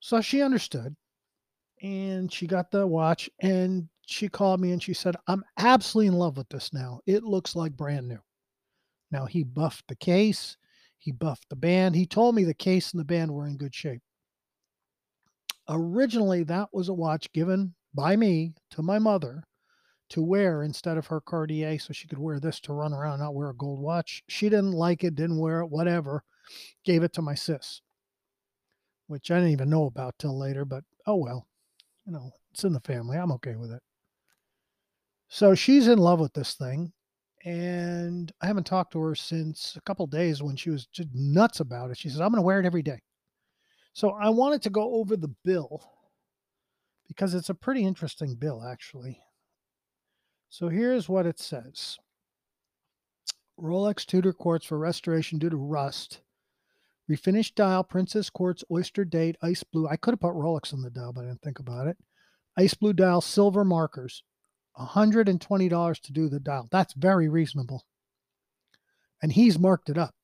So 0.00 0.20
she 0.20 0.42
understood 0.42 0.96
and 1.82 2.32
she 2.32 2.46
got 2.46 2.70
the 2.70 2.86
watch 2.86 3.28
and 3.40 3.88
she 4.06 4.28
called 4.28 4.60
me 4.60 4.72
and 4.72 4.82
she 4.82 4.94
said, 4.94 5.16
I'm 5.26 5.44
absolutely 5.58 6.08
in 6.08 6.14
love 6.14 6.36
with 6.36 6.48
this 6.48 6.72
now. 6.72 7.00
It 7.06 7.24
looks 7.24 7.56
like 7.56 7.76
brand 7.76 8.08
new. 8.08 8.20
Now 9.10 9.26
he 9.26 9.42
buffed 9.42 9.86
the 9.88 9.96
case, 9.96 10.56
he 11.06 11.12
buffed 11.12 11.48
the 11.48 11.56
band. 11.56 11.96
He 11.96 12.04
told 12.04 12.34
me 12.34 12.44
the 12.44 12.52
case 12.52 12.92
and 12.92 13.00
the 13.00 13.04
band 13.04 13.32
were 13.32 13.46
in 13.46 13.56
good 13.56 13.74
shape. 13.74 14.02
Originally, 15.68 16.42
that 16.44 16.68
was 16.72 16.90
a 16.90 16.94
watch 16.94 17.32
given 17.32 17.74
by 17.94 18.14
me 18.14 18.54
to 18.72 18.82
my 18.82 18.98
mother 18.98 19.42
to 20.10 20.22
wear 20.22 20.62
instead 20.62 20.98
of 20.98 21.06
her 21.06 21.20
Cartier 21.20 21.78
so 21.78 21.92
she 21.92 22.06
could 22.06 22.18
wear 22.18 22.38
this 22.38 22.60
to 22.60 22.74
run 22.74 22.92
around, 22.92 23.20
not 23.20 23.34
wear 23.34 23.48
a 23.48 23.54
gold 23.54 23.80
watch. 23.80 24.22
She 24.28 24.50
didn't 24.50 24.72
like 24.72 25.02
it, 25.02 25.14
didn't 25.14 25.38
wear 25.38 25.60
it, 25.60 25.70
whatever. 25.70 26.22
Gave 26.84 27.02
it 27.02 27.14
to 27.14 27.22
my 27.22 27.34
sis 27.34 27.80
which 29.06 29.30
I 29.30 29.36
didn't 29.36 29.52
even 29.52 29.70
know 29.70 29.86
about 29.86 30.14
till 30.18 30.38
later, 30.38 30.64
but 30.64 30.84
oh 31.06 31.16
well, 31.16 31.46
you 32.06 32.12
know, 32.12 32.32
it's 32.52 32.64
in 32.64 32.72
the 32.72 32.80
family. 32.80 33.16
I'm 33.16 33.32
okay 33.32 33.56
with 33.56 33.70
it. 33.72 33.82
So 35.28 35.54
she's 35.54 35.88
in 35.88 35.98
love 35.98 36.20
with 36.20 36.32
this 36.32 36.54
thing. 36.54 36.92
And 37.46 38.32
I 38.42 38.46
haven't 38.46 38.66
talked 38.66 38.92
to 38.92 39.00
her 39.00 39.14
since 39.14 39.74
a 39.76 39.80
couple 39.80 40.06
days 40.08 40.42
when 40.42 40.56
she 40.56 40.68
was 40.68 40.86
just 40.86 41.08
nuts 41.14 41.60
about 41.60 41.90
it. 41.90 41.96
She 41.96 42.08
says, 42.08 42.20
I'm 42.20 42.30
going 42.30 42.42
to 42.42 42.46
wear 42.46 42.60
it 42.60 42.66
every 42.66 42.82
day. 42.82 43.00
So 43.94 44.10
I 44.10 44.28
wanted 44.28 44.62
to 44.62 44.70
go 44.70 44.96
over 44.96 45.16
the 45.16 45.34
bill 45.44 45.80
because 47.08 47.34
it's 47.34 47.48
a 47.48 47.54
pretty 47.54 47.84
interesting 47.84 48.34
bill, 48.34 48.62
actually. 48.68 49.22
So 50.50 50.68
here's 50.68 51.08
what 51.08 51.24
it 51.24 51.38
says 51.38 51.96
Rolex 53.58 54.04
Tudor 54.04 54.32
quartz 54.32 54.66
for 54.66 54.76
restoration 54.76 55.38
due 55.38 55.50
to 55.50 55.56
rust 55.56 56.20
Refinished 57.10 57.54
dial, 57.54 57.84
Princess 57.84 58.30
Quartz, 58.30 58.64
Oyster 58.70 59.04
Date, 59.04 59.36
Ice 59.40 59.62
Blue. 59.62 59.86
I 59.86 59.96
could 59.96 60.12
have 60.12 60.20
put 60.20 60.34
Rolex 60.34 60.72
on 60.72 60.82
the 60.82 60.90
dial, 60.90 61.12
but 61.12 61.24
I 61.24 61.28
didn't 61.28 61.42
think 61.42 61.60
about 61.60 61.86
it. 61.86 61.96
Ice 62.56 62.74
Blue 62.74 62.92
dial, 62.92 63.20
silver 63.20 63.64
markers. 63.64 64.24
$120 64.78 66.00
to 66.00 66.12
do 66.12 66.28
the 66.28 66.40
dial. 66.40 66.68
That's 66.70 66.94
very 66.94 67.28
reasonable. 67.28 67.84
And 69.22 69.32
he's 69.32 69.58
marked 69.58 69.88
it 69.88 69.98
up. 69.98 70.14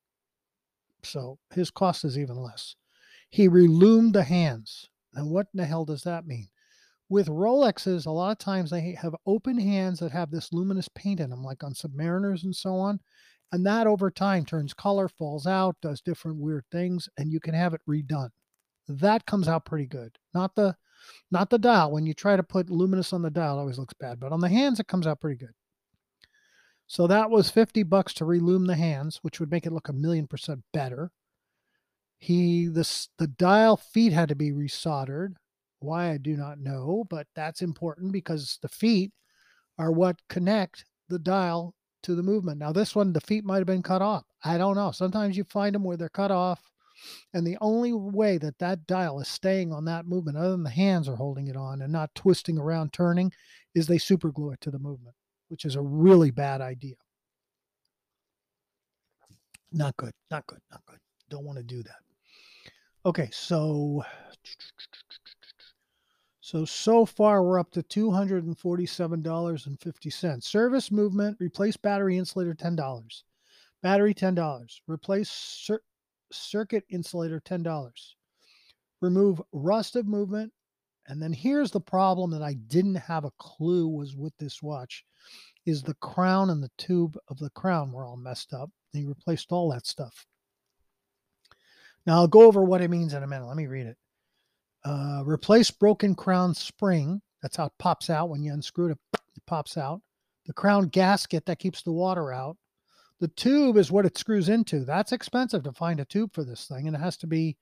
So 1.03 1.39
his 1.55 1.71
cost 1.71 2.05
is 2.05 2.19
even 2.19 2.37
less. 2.37 2.77
He 3.31 3.49
relumed 3.49 4.15
the 4.15 4.25
hands. 4.25 4.89
And 5.15 5.31
what 5.31 5.47
in 5.53 5.59
the 5.59 5.67
hell 5.67 5.85
does 5.85 6.03
that 6.03 6.27
mean? 6.27 6.49
With 7.09 7.29
Rolexes, 7.29 8.07
a 8.07 8.11
lot 8.11 8.33
of 8.33 8.39
times 8.39 8.71
they 8.71 8.93
have 8.93 9.15
open 9.27 9.59
hands 9.59 9.99
that 9.99 10.13
have 10.13 10.31
this 10.31 10.53
luminous 10.53 10.89
paint 10.89 11.21
in 11.21 11.31
them, 11.31 11.43
like 11.43 11.63
on 11.63 11.75
Submariners 11.75 12.45
and 12.45 12.55
so 12.55 12.77
on. 12.77 13.01
And 13.53 13.67
that 13.67 13.87
over 13.87 14.11
time 14.11 14.47
turns 14.47 14.73
color, 14.73 15.09
falls 15.09 15.47
out, 15.47 15.77
does 15.83 16.01
different 16.01 16.39
weird 16.39 16.65
things, 16.73 17.09
and 17.19 17.31
you 17.31 17.39
can 17.39 17.53
have 17.53 17.75
it 17.75 17.83
redone. 17.89 18.31
That 18.89 19.27
comes 19.27 19.47
out 19.47 19.67
pretty 19.67 19.87
good. 19.87 20.17
Not 20.33 20.55
the 20.55 20.75
not 21.31 21.51
the 21.51 21.59
dial. 21.59 21.91
When 21.91 22.07
you 22.07 22.15
try 22.15 22.37
to 22.37 22.43
put 22.43 22.71
luminous 22.71 23.13
on 23.13 23.23
the 23.23 23.31
dial, 23.31 23.59
always 23.59 23.79
looks 23.79 23.95
bad. 23.95 24.21
But 24.21 24.33
on 24.33 24.41
the 24.41 24.49
hands, 24.49 24.81
it 24.81 24.89
comes 24.89 25.07
out 25.07 25.21
pretty 25.21 25.37
good. 25.37 25.55
So 26.87 27.07
that 27.07 27.31
was 27.31 27.51
50 27.51 27.85
bucks 27.85 28.13
to 28.15 28.25
relume 28.25 28.67
the 28.67 28.77
hands, 28.77 29.19
which 29.23 29.41
would 29.41 29.51
make 29.51 29.67
it 29.67 29.73
look 29.73 29.89
a 29.89 29.95
million 29.95 30.27
percent 30.27 30.63
better. 30.73 31.11
He 32.19 32.67
this 32.67 33.09
the 33.19 33.27
dial 33.27 33.77
feet 33.77 34.13
had 34.13 34.29
to 34.29 34.37
be 34.37 34.53
resoldered. 34.53 35.35
Why 35.81 36.11
I 36.11 36.19
do 36.19 36.37
not 36.37 36.61
know, 36.61 37.05
but 37.09 37.27
that's 37.35 37.63
important 37.63 38.13
because 38.13 38.59
the 38.63 38.69
feet 38.69 39.11
are 39.79 39.91
what 39.91 40.21
connect 40.29 40.85
the 41.09 41.19
dial 41.19 41.75
to 42.03 42.15
the 42.15 42.23
movement. 42.23 42.59
Now 42.59 42.73
this 42.73 42.95
one, 42.95 43.13
the 43.13 43.21
feet 43.21 43.45
might 43.45 43.59
have 43.59 43.67
been 43.67 43.83
cut 43.83 44.03
off. 44.03 44.25
I 44.45 44.59
don't 44.59 44.77
know. 44.77 44.91
Sometimes 44.93 45.37
you 45.37 45.45
find 45.45 45.75
them 45.75 45.85
where 45.85 45.97
they're 45.97 46.09
cut 46.09 46.31
off 46.31 46.61
and 47.33 47.47
the 47.47 47.57
only 47.61 47.93
way 47.93 48.39
that 48.39 48.59
that 48.59 48.87
dial 48.87 49.21
is 49.21 49.29
staying 49.29 49.73
on 49.73 49.85
that 49.87 50.07
movement, 50.07 50.39
other 50.39 50.51
than 50.51 50.63
the 50.63 50.71
hands 50.71 51.09
are 51.09 51.17
holding 51.17 51.49
it 51.49 51.57
on 51.57 51.83
and 51.83 51.93
not 51.93 52.15
twisting 52.15 52.59
around, 52.59 52.93
turning, 52.93 53.33
is 53.75 53.87
they 53.87 53.99
super 53.99 54.31
glue 54.31 54.53
it 54.53 54.61
to 54.61 54.71
the 54.71 54.79
movement, 54.79 55.17
which 55.49 55.65
is 55.65 55.75
a 55.77 55.83
really 55.83 56.31
bad 56.31 56.61
idea. 56.61 56.95
Not 59.73 59.97
good. 59.97 60.13
Not 60.31 60.47
good. 60.47 60.61
Not 60.71 60.83
good. 60.87 60.99
Don't 61.31 61.45
want 61.45 61.59
to 61.59 61.65
do 61.65 61.83
that. 61.83 61.97
Okay, 63.05 63.29
so 63.33 64.05
so 66.41 66.65
so 66.65 67.05
far 67.05 67.43
we're 67.43 67.59
up 67.59 67.73
to 67.73 67.83
$247.50. 67.83 70.43
Service 70.43 70.93
movement, 70.93 71.37
replace 71.41 71.77
battery 71.77 72.17
insulator 72.19 72.55
$10. 72.55 73.23
Battery 73.83 74.15
$10. 74.15 74.81
Replace 74.87 75.69
circuit 76.33 76.85
insulator 76.91 77.41
$10. 77.41 77.93
Remove 79.01 79.43
rust 79.53 79.97
of 79.97 80.07
movement. 80.07 80.53
And 81.07 81.21
then 81.21 81.33
here's 81.33 81.71
the 81.71 81.81
problem 81.81 82.31
that 82.31 82.43
I 82.43 82.55
didn't 82.55 82.95
have 82.95 83.25
a 83.25 83.33
clue 83.39 83.89
was 83.89 84.15
with 84.15 84.33
this 84.39 84.63
watch 84.63 85.05
is 85.67 85.83
the 85.83 85.95
crown 85.95 86.51
and 86.51 86.63
the 86.63 86.71
tube 86.79 87.17
of 87.29 87.39
the 87.39 87.51
crown 87.51 87.93
were 87.93 88.07
all 88.07 88.17
messed 88.17 88.53
up. 88.53 88.71
He 88.93 89.05
replaced 89.05 89.53
all 89.53 89.71
that 89.71 89.87
stuff. 89.87 90.27
Now 92.07 92.17
I'll 92.17 92.29
go 92.29 92.43
over 92.43 92.63
what 92.63 92.81
it 92.83 92.91
means 92.91 93.15
in 93.15 93.23
a 93.23 93.27
minute. 93.27 93.47
Let 93.47 93.57
me 93.57 93.67
read 93.67 93.87
it. 93.87 93.97
Uh, 94.85 95.23
replace 95.25 95.71
broken 95.71 96.15
crown 96.15 96.55
spring. 96.55 97.23
That's 97.43 97.57
how 97.57 97.67
it 97.67 97.73
pops 97.79 98.11
out 98.11 98.29
when 98.29 98.43
you 98.43 98.53
unscrew 98.53 98.91
it. 98.91 98.99
It 99.15 99.47
pops 99.47 99.77
out. 99.77 100.03
The 100.47 100.53
crown 100.53 100.89
gasket 100.89 101.47
that 101.47 101.61
keeps 101.61 101.83
the 101.83 101.93
water 101.93 102.33
out. 102.33 102.57
The 103.23 103.29
tube 103.29 103.77
is 103.77 103.93
what 103.93 104.05
it 104.05 104.19
screws 104.19 104.49
into. 104.49 104.85
That's 104.85 105.13
expensive 105.13 105.63
to 105.63 105.71
find 105.71 106.01
a 106.01 106.05
tube 106.05 106.35
for 106.35 106.43
this 106.43 106.67
thing, 106.67 106.89
and 106.89 106.97
it 106.97 106.99
has 106.99 107.17
to 107.19 107.29
be, 107.29 107.57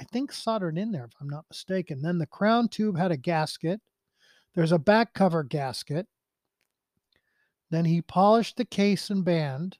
I 0.00 0.04
think, 0.04 0.32
soldered 0.32 0.78
in 0.78 0.92
there, 0.92 1.04
if 1.04 1.12
I'm 1.20 1.28
not 1.28 1.44
mistaken. 1.50 2.00
Then 2.00 2.16
the 2.16 2.24
crown 2.24 2.68
tube 2.68 2.96
had 2.96 3.12
a 3.12 3.18
gasket. 3.18 3.82
There's 4.54 4.72
a 4.72 4.78
back 4.78 5.12
cover 5.12 5.42
gasket. 5.42 6.06
Then 7.70 7.84
he 7.84 8.00
polished 8.00 8.56
the 8.56 8.64
case 8.64 9.10
and 9.10 9.22
band, 9.26 9.76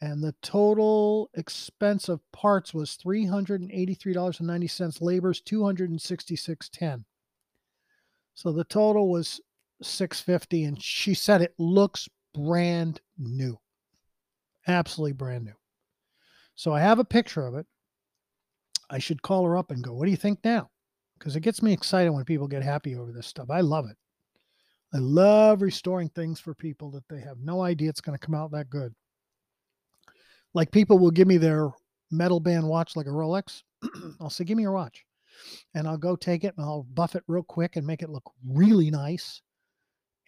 and 0.00 0.22
the 0.22 0.36
total 0.42 1.28
expense 1.34 2.08
of 2.08 2.20
parts 2.30 2.72
was 2.72 2.96
$383.90. 3.04 5.00
Labor's 5.02 5.42
266.10. 5.42 7.04
So 8.34 8.52
the 8.52 8.62
total 8.62 9.10
was 9.10 9.40
650 9.82 10.62
and 10.66 10.80
she 10.80 11.14
said 11.14 11.42
it 11.42 11.54
looks 11.58 12.08
brand 12.32 13.00
new 13.18 13.58
absolutely 14.66 15.12
brand 15.12 15.44
new. 15.44 15.54
So 16.54 16.74
I 16.74 16.80
have 16.80 16.98
a 16.98 17.04
picture 17.04 17.46
of 17.46 17.54
it. 17.54 17.66
I 18.90 18.98
should 18.98 19.22
call 19.22 19.44
her 19.44 19.56
up 19.56 19.70
and 19.70 19.82
go, 19.82 19.94
What 19.94 20.04
do 20.04 20.10
you 20.10 20.16
think 20.16 20.40
now? 20.44 20.70
Because 21.18 21.36
it 21.36 21.40
gets 21.40 21.62
me 21.62 21.72
excited 21.72 22.10
when 22.10 22.24
people 22.24 22.48
get 22.48 22.62
happy 22.62 22.96
over 22.96 23.12
this 23.12 23.26
stuff. 23.26 23.50
I 23.50 23.60
love 23.60 23.88
it. 23.88 23.96
I 24.92 24.98
love 24.98 25.62
restoring 25.62 26.08
things 26.08 26.40
for 26.40 26.54
people 26.54 26.90
that 26.90 27.08
they 27.08 27.20
have 27.20 27.38
no 27.38 27.62
idea 27.62 27.88
it's 27.88 28.00
going 28.00 28.18
to 28.18 28.26
come 28.26 28.34
out 28.34 28.50
that 28.52 28.70
good. 28.70 28.92
Like 30.52 30.72
people 30.72 30.98
will 30.98 31.12
give 31.12 31.28
me 31.28 31.36
their 31.36 31.70
metal 32.10 32.40
band 32.40 32.66
watch, 32.66 32.96
like 32.96 33.06
a 33.06 33.10
Rolex. 33.10 33.62
I'll 34.20 34.30
say, 34.30 34.44
Give 34.44 34.56
me 34.56 34.64
your 34.64 34.72
watch. 34.72 35.04
And 35.74 35.86
I'll 35.86 35.96
go 35.96 36.16
take 36.16 36.44
it 36.44 36.54
and 36.56 36.66
I'll 36.66 36.82
buff 36.82 37.14
it 37.14 37.22
real 37.28 37.44
quick 37.44 37.76
and 37.76 37.86
make 37.86 38.02
it 38.02 38.10
look 38.10 38.30
really 38.46 38.90
nice. 38.90 39.40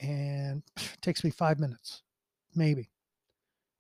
And 0.01 0.62
it 0.77 1.03
takes 1.03 1.25
me 1.25 1.31
five 1.31 1.59
minutes, 1.59 2.03
maybe 2.55 2.91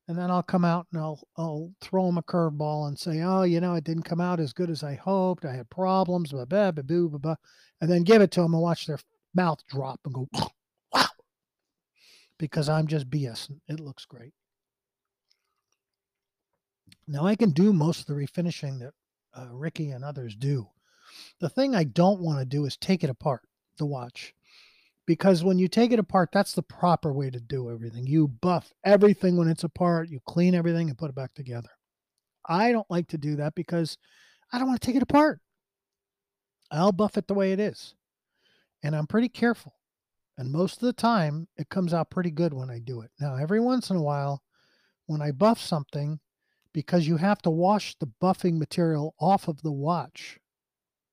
and 0.08 0.18
then 0.18 0.30
I'll 0.30 0.42
come 0.42 0.64
out 0.64 0.86
and 0.92 1.00
I'll 1.00 1.20
I'll 1.36 1.72
throw 1.80 2.08
him 2.08 2.18
a 2.18 2.22
curveball 2.22 2.88
and 2.88 2.98
say, 2.98 3.20
"Oh, 3.22 3.42
you 3.42 3.60
know, 3.60 3.74
it 3.74 3.84
didn't 3.84 4.02
come 4.04 4.20
out 4.20 4.40
as 4.40 4.52
good 4.52 4.70
as 4.70 4.82
I 4.82 4.94
hoped. 4.94 5.44
I 5.44 5.54
had 5.54 5.70
problems, 5.70 6.32
blah 6.32 6.44
blah 6.44 6.72
blah 6.72 6.82
blah, 6.82 7.18
blah, 7.18 7.36
and 7.80 7.90
then 7.90 8.02
give 8.02 8.22
it 8.22 8.30
to 8.32 8.42
them 8.42 8.54
and 8.54 8.62
watch 8.62 8.86
their 8.86 8.98
mouth 9.34 9.64
drop 9.68 10.00
and 10.04 10.14
go, 10.14 10.28
"Wow!" 10.92 11.06
Because 12.38 12.68
I'm 12.68 12.86
just 12.86 13.10
BS. 13.10 13.50
It 13.68 13.80
looks 13.80 14.04
great. 14.04 14.34
Now 17.06 17.26
I 17.26 17.36
can 17.36 17.50
do 17.50 17.72
most 17.72 18.00
of 18.00 18.06
the 18.06 18.14
refinishing 18.14 18.80
that 18.80 18.94
uh, 19.34 19.48
Ricky 19.52 19.90
and 19.90 20.04
others 20.04 20.34
do. 20.34 20.68
The 21.40 21.48
thing 21.48 21.74
I 21.74 21.84
don't 21.84 22.20
want 22.20 22.38
to 22.38 22.44
do 22.44 22.64
is 22.64 22.76
take 22.76 23.04
it 23.04 23.10
apart. 23.10 23.42
The 23.78 23.86
watch 23.86 24.34
because 25.06 25.42
when 25.42 25.58
you 25.58 25.68
take 25.68 25.92
it 25.92 25.98
apart, 25.98 26.30
that's 26.32 26.52
the 26.52 26.62
proper 26.62 27.12
way 27.12 27.30
to 27.30 27.40
do 27.40 27.70
everything. 27.70 28.06
You 28.06 28.28
buff 28.28 28.72
everything 28.84 29.36
when 29.36 29.48
it's 29.48 29.64
apart, 29.64 30.08
you 30.08 30.20
clean 30.26 30.54
everything 30.54 30.88
and 30.88 30.98
put 30.98 31.10
it 31.10 31.16
back 31.16 31.34
together. 31.34 31.70
I 32.48 32.72
don't 32.72 32.90
like 32.90 33.08
to 33.08 33.18
do 33.18 33.36
that 33.36 33.54
because 33.54 33.98
I 34.52 34.58
don't 34.58 34.68
want 34.68 34.80
to 34.80 34.86
take 34.86 34.96
it 34.96 35.02
apart. 35.02 35.40
I'll 36.70 36.92
buff 36.92 37.16
it 37.16 37.26
the 37.26 37.34
way 37.34 37.52
it 37.52 37.60
is. 37.60 37.94
And 38.82 38.96
I'm 38.96 39.06
pretty 39.06 39.28
careful. 39.28 39.74
And 40.38 40.50
most 40.50 40.76
of 40.76 40.86
the 40.86 40.92
time, 40.92 41.48
it 41.56 41.68
comes 41.68 41.92
out 41.92 42.10
pretty 42.10 42.30
good 42.30 42.54
when 42.54 42.70
I 42.70 42.78
do 42.78 43.02
it. 43.02 43.10
Now, 43.20 43.36
every 43.36 43.60
once 43.60 43.90
in 43.90 43.96
a 43.96 44.02
while, 44.02 44.42
when 45.06 45.20
I 45.20 45.30
buff 45.30 45.60
something, 45.60 46.20
because 46.72 47.06
you 47.06 47.18
have 47.18 47.42
to 47.42 47.50
wash 47.50 47.94
the 47.98 48.10
buffing 48.20 48.58
material 48.58 49.14
off 49.20 49.46
of 49.46 49.62
the 49.62 49.72
watch, 49.72 50.38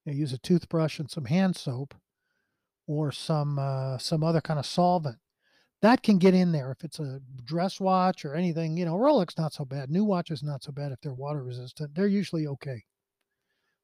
I 0.07 0.11
use 0.11 0.31
a 0.31 0.37
toothbrush 0.37 0.99
and 0.99 1.11
some 1.11 1.25
hand 1.25 1.57
soap 1.57 1.93
or 2.89 3.11
some 3.11 3.59
uh, 3.59 3.99
some 3.99 4.23
other 4.23 4.41
kind 4.41 4.59
of 4.59 4.65
solvent 4.65 5.17
that 5.81 6.01
can 6.01 6.17
get 6.17 6.33
in 6.33 6.51
there 6.51 6.71
if 6.71 6.83
it's 6.83 6.99
a 6.99 7.21
dress 7.45 7.79
watch 7.79 8.25
or 8.25 8.33
anything 8.33 8.75
you 8.75 8.83
know 8.83 8.95
rolex 8.95 9.37
not 9.37 9.53
so 9.53 9.63
bad 9.63 9.91
new 9.91 10.03
watches 10.03 10.41
not 10.41 10.63
so 10.63 10.71
bad 10.71 10.91
if 10.91 10.99
they're 10.99 11.13
water 11.13 11.43
resistant 11.43 11.93
they're 11.95 12.07
usually 12.07 12.47
okay. 12.47 12.83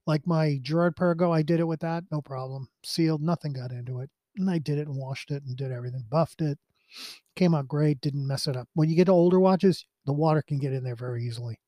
Like 0.07 0.27
my 0.27 0.59
Girard-Perregaux, 0.61 1.31
i 1.31 1.43
did 1.43 1.59
it 1.59 1.67
with 1.67 1.79
that 1.81 2.03
no 2.11 2.19
problem 2.21 2.67
sealed 2.83 3.21
nothing 3.21 3.53
got 3.53 3.71
into 3.71 3.99
it 3.99 4.09
and 4.37 4.49
i 4.49 4.57
did 4.57 4.79
it 4.79 4.87
and 4.87 4.97
washed 4.97 5.29
it 5.29 5.43
and 5.43 5.55
did 5.55 5.71
everything 5.71 6.05
buffed 6.09 6.41
it 6.41 6.57
came 7.35 7.53
out 7.53 7.67
great 7.67 8.01
didn't 8.01 8.27
mess 8.27 8.47
it 8.47 8.55
up. 8.55 8.67
When 8.73 8.89
you 8.89 8.95
get 8.95 9.05
to 9.05 9.11
older 9.11 9.39
watches 9.39 9.85
the 10.05 10.13
water 10.13 10.41
can 10.41 10.57
get 10.57 10.73
in 10.73 10.83
there 10.83 10.95
very 10.95 11.23
easily. 11.23 11.59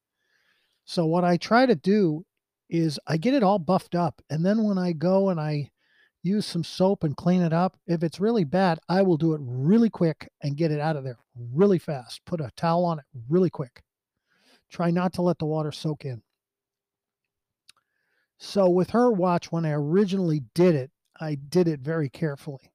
So 0.86 1.06
what 1.06 1.24
i 1.24 1.38
try 1.38 1.68
to 1.68 1.76
do 1.76 2.26
is 2.68 3.00
i 3.06 3.16
get 3.18 3.36
it 3.36 3.44
all 3.44 3.60
buffed 3.60 3.94
up 3.94 4.22
and 4.32 4.44
then 4.44 4.64
when 4.64 4.80
i 4.80 4.92
go 4.92 5.30
and 5.30 5.40
i 5.40 5.70
use 6.28 6.46
some 6.46 6.64
soap 6.64 7.04
and 7.04 7.16
clean 7.16 7.42
it 7.42 7.54
up. 7.54 7.78
If 7.88 8.04
it's 8.04 8.20
really 8.20 8.44
bad, 8.44 8.80
I 8.88 9.02
will 9.02 9.18
do 9.18 9.34
it 9.34 9.42
really 9.44 9.90
quick 9.90 10.30
and 10.42 10.58
get 10.58 10.72
it 10.72 10.80
out 10.80 10.96
of 10.96 11.04
there 11.04 11.18
really 11.36 11.80
fast. 11.80 12.26
Put 12.26 12.42
a 12.42 12.52
towel 12.56 12.86
on 12.86 13.00
it 13.00 13.06
really 13.30 13.50
quick. 13.50 13.82
Try 14.70 14.92
not 14.92 15.14
to 15.14 15.22
let 15.22 15.40
the 15.40 15.46
water 15.46 15.72
soak 15.72 16.06
in. 16.06 16.22
So 18.38 18.70
with 18.70 18.92
her 18.92 19.12
watch, 19.12 19.52
when 19.52 19.66
I 19.66 19.72
originally 19.72 20.44
did 20.54 20.76
it, 20.76 20.92
I 21.20 21.36
did 21.36 21.68
it 21.68 21.80
very 21.80 22.10
carefully. 22.10 22.72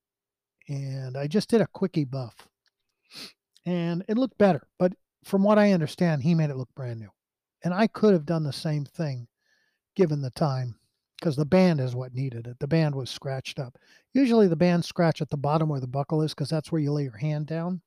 And 0.69 1.17
I 1.17 1.27
just 1.27 1.51
did 1.51 1.61
a 1.61 1.67
quickie 1.67 2.05
buff. 2.05 2.35
And 3.65 4.05
it 4.09 4.19
looked 4.19 4.39
better. 4.39 4.67
But 4.79 4.95
from 5.25 5.45
what 5.45 5.59
I 5.59 5.73
understand, 5.73 6.23
he 6.23 6.35
made 6.35 6.51
it 6.51 6.57
look 6.57 6.75
brand 6.75 6.99
new. 6.99 7.11
And 7.63 7.73
I 7.73 7.87
could 7.87 8.13
have 8.13 8.27
done 8.27 8.43
the 8.43 8.53
same 8.53 8.85
thing 8.85 9.29
given 9.95 10.23
the 10.23 10.31
time 10.31 10.77
because 11.23 11.37
the 11.37 11.45
band 11.45 11.81
is 11.81 11.95
what 11.95 12.13
needed 12.15 12.49
it. 12.49 12.59
The 12.59 12.67
band 12.67 12.97
was 12.97 13.09
scratched 13.09 13.61
up. 13.61 13.79
Usually 14.13 14.49
the 14.49 14.57
band 14.57 14.85
scratch 14.85 15.23
at 15.23 15.31
the 15.31 15.37
bottom 15.37 15.69
where 15.69 15.79
the 15.79 15.87
buckle 15.87 16.21
is 16.21 16.35
because 16.35 16.51
that's 16.51 16.73
where 16.73 16.81
you 16.81 16.91
lay 16.91 17.05
your 17.05 17.17
hand 17.17 17.47
down. 17.47 17.81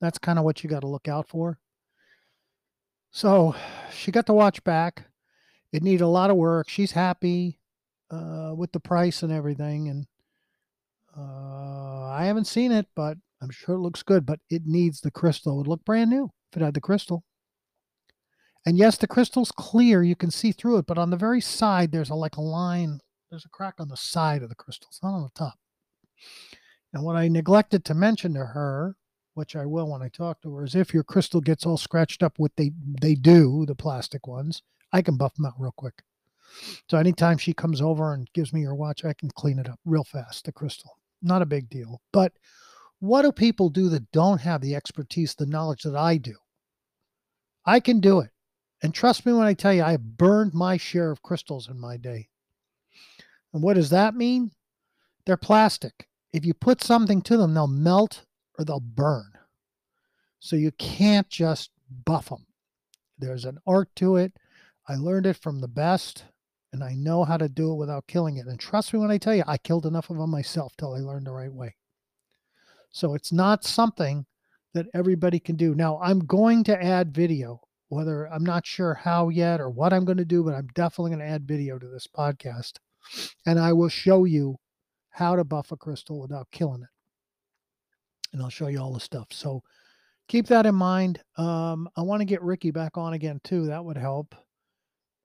That's 0.00 0.16
kind 0.16 0.38
of 0.38 0.46
what 0.46 0.64
you 0.64 0.70
got 0.70 0.80
to 0.80 0.86
look 0.86 1.06
out 1.06 1.28
for. 1.28 1.58
So 3.10 3.54
she 3.92 4.10
got 4.10 4.24
the 4.24 4.32
watch 4.32 4.64
back. 4.64 5.04
It 5.70 5.82
needed 5.82 6.00
a 6.00 6.08
lot 6.08 6.30
of 6.30 6.36
work. 6.36 6.70
She's 6.70 6.92
happy 6.92 7.58
uh, 8.10 8.54
with 8.56 8.72
the 8.72 8.80
price 8.80 9.22
and 9.22 9.30
everything. 9.30 9.88
And 9.88 10.06
uh, 11.14 12.06
I 12.08 12.24
haven't 12.24 12.46
seen 12.46 12.72
it, 12.72 12.86
but 12.96 13.18
I'm 13.42 13.50
sure 13.50 13.74
it 13.74 13.80
looks 13.80 14.02
good. 14.02 14.24
But 14.24 14.40
it 14.48 14.62
needs 14.64 15.02
the 15.02 15.10
crystal. 15.10 15.52
It 15.52 15.56
would 15.58 15.68
look 15.68 15.84
brand 15.84 16.08
new 16.08 16.30
if 16.50 16.56
it 16.56 16.64
had 16.64 16.72
the 16.72 16.80
crystal. 16.80 17.22
And 18.66 18.76
yes, 18.76 18.98
the 18.98 19.06
crystal's 19.06 19.52
clear. 19.52 20.02
You 20.02 20.16
can 20.16 20.30
see 20.30 20.52
through 20.52 20.78
it, 20.78 20.86
but 20.86 20.98
on 20.98 21.10
the 21.10 21.16
very 21.16 21.40
side, 21.40 21.92
there's 21.92 22.10
a 22.10 22.14
like 22.14 22.36
a 22.36 22.42
line. 22.42 23.00
There's 23.30 23.44
a 23.44 23.50
crack 23.50 23.74
on 23.78 23.88
the 23.88 23.96
side 23.96 24.42
of 24.42 24.48
the 24.48 24.54
crystal. 24.54 24.88
It's 24.90 25.02
not 25.02 25.14
on 25.14 25.22
the 25.22 25.30
top. 25.34 25.58
And 26.92 27.02
what 27.02 27.16
I 27.16 27.28
neglected 27.28 27.84
to 27.86 27.94
mention 27.94 28.34
to 28.34 28.46
her, 28.46 28.96
which 29.34 29.56
I 29.56 29.64
will 29.64 29.90
when 29.90 30.02
I 30.02 30.08
talk 30.08 30.42
to 30.42 30.54
her, 30.54 30.64
is 30.64 30.74
if 30.74 30.92
your 30.92 31.04
crystal 31.04 31.40
gets 31.40 31.64
all 31.64 31.78
scratched 31.78 32.22
up, 32.22 32.38
what 32.38 32.52
they 32.56 32.72
they 33.00 33.14
do, 33.14 33.64
the 33.66 33.74
plastic 33.74 34.26
ones, 34.26 34.62
I 34.92 35.02
can 35.02 35.16
buff 35.16 35.34
them 35.34 35.46
out 35.46 35.54
real 35.58 35.74
quick. 35.76 36.02
So 36.90 36.98
anytime 36.98 37.38
she 37.38 37.52
comes 37.52 37.80
over 37.80 38.12
and 38.12 38.30
gives 38.32 38.52
me 38.52 38.62
her 38.64 38.74
watch, 38.74 39.04
I 39.04 39.12
can 39.12 39.30
clean 39.30 39.58
it 39.58 39.68
up 39.68 39.78
real 39.84 40.04
fast, 40.04 40.44
the 40.44 40.52
crystal. 40.52 40.98
Not 41.22 41.42
a 41.42 41.46
big 41.46 41.70
deal. 41.70 42.00
But 42.12 42.32
what 42.98 43.22
do 43.22 43.32
people 43.32 43.70
do 43.70 43.88
that 43.90 44.10
don't 44.10 44.40
have 44.40 44.60
the 44.60 44.74
expertise, 44.74 45.34
the 45.34 45.46
knowledge 45.46 45.84
that 45.84 45.96
I 45.96 46.16
do? 46.16 46.34
I 47.64 47.78
can 47.80 48.00
do 48.00 48.20
it. 48.20 48.30
And 48.82 48.94
trust 48.94 49.26
me 49.26 49.32
when 49.32 49.46
I 49.46 49.54
tell 49.54 49.72
you, 49.74 49.82
I 49.82 49.96
burned 49.96 50.54
my 50.54 50.76
share 50.76 51.10
of 51.10 51.22
crystals 51.22 51.68
in 51.68 51.78
my 51.78 51.96
day. 51.96 52.28
And 53.52 53.62
what 53.62 53.74
does 53.74 53.90
that 53.90 54.14
mean? 54.14 54.52
They're 55.26 55.36
plastic. 55.36 56.08
If 56.32 56.46
you 56.46 56.54
put 56.54 56.82
something 56.82 57.20
to 57.22 57.36
them, 57.36 57.54
they'll 57.54 57.66
melt 57.66 58.24
or 58.58 58.64
they'll 58.64 58.80
burn. 58.80 59.32
So 60.38 60.56
you 60.56 60.72
can't 60.72 61.28
just 61.28 61.70
buff 62.04 62.30
them. 62.30 62.46
There's 63.18 63.44
an 63.44 63.58
art 63.66 63.94
to 63.96 64.16
it. 64.16 64.32
I 64.88 64.94
learned 64.96 65.26
it 65.26 65.36
from 65.36 65.60
the 65.60 65.68
best 65.68 66.24
and 66.72 66.82
I 66.84 66.94
know 66.94 67.24
how 67.24 67.36
to 67.36 67.48
do 67.48 67.72
it 67.72 67.76
without 67.76 68.06
killing 68.06 68.36
it. 68.36 68.46
And 68.46 68.58
trust 68.58 68.92
me 68.92 69.00
when 69.00 69.10
I 69.10 69.18
tell 69.18 69.34
you, 69.34 69.44
I 69.46 69.58
killed 69.58 69.86
enough 69.86 70.08
of 70.08 70.16
them 70.16 70.30
myself 70.30 70.74
till 70.76 70.94
I 70.94 71.00
learned 71.00 71.26
the 71.26 71.32
right 71.32 71.52
way. 71.52 71.74
So 72.92 73.14
it's 73.14 73.32
not 73.32 73.64
something 73.64 74.26
that 74.72 74.86
everybody 74.94 75.40
can 75.40 75.56
do. 75.56 75.74
Now, 75.74 75.98
I'm 76.00 76.20
going 76.20 76.64
to 76.64 76.82
add 76.82 77.14
video, 77.14 77.60
whether 77.90 78.26
I'm 78.32 78.44
not 78.44 78.66
sure 78.66 78.94
how 78.94 79.28
yet 79.28 79.60
or 79.60 79.68
what 79.68 79.92
I'm 79.92 80.04
going 80.04 80.18
to 80.18 80.24
do, 80.24 80.44
but 80.44 80.54
I'm 80.54 80.68
definitely 80.74 81.10
going 81.10 81.26
to 81.26 81.32
add 81.32 81.46
video 81.46 81.78
to 81.78 81.88
this 81.88 82.06
podcast. 82.06 82.74
And 83.44 83.58
I 83.58 83.72
will 83.72 83.88
show 83.88 84.24
you 84.24 84.56
how 85.10 85.34
to 85.34 85.44
buff 85.44 85.72
a 85.72 85.76
crystal 85.76 86.20
without 86.20 86.50
killing 86.52 86.82
it. 86.82 86.88
And 88.32 88.40
I'll 88.40 88.48
show 88.48 88.68
you 88.68 88.80
all 88.80 88.94
the 88.94 89.00
stuff. 89.00 89.26
So 89.32 89.62
keep 90.28 90.46
that 90.46 90.66
in 90.66 90.74
mind. 90.76 91.20
Um, 91.36 91.88
I 91.96 92.02
want 92.02 92.20
to 92.20 92.26
get 92.26 92.42
Ricky 92.42 92.70
back 92.70 92.96
on 92.96 93.12
again, 93.12 93.40
too. 93.42 93.66
That 93.66 93.84
would 93.84 93.98
help. 93.98 94.36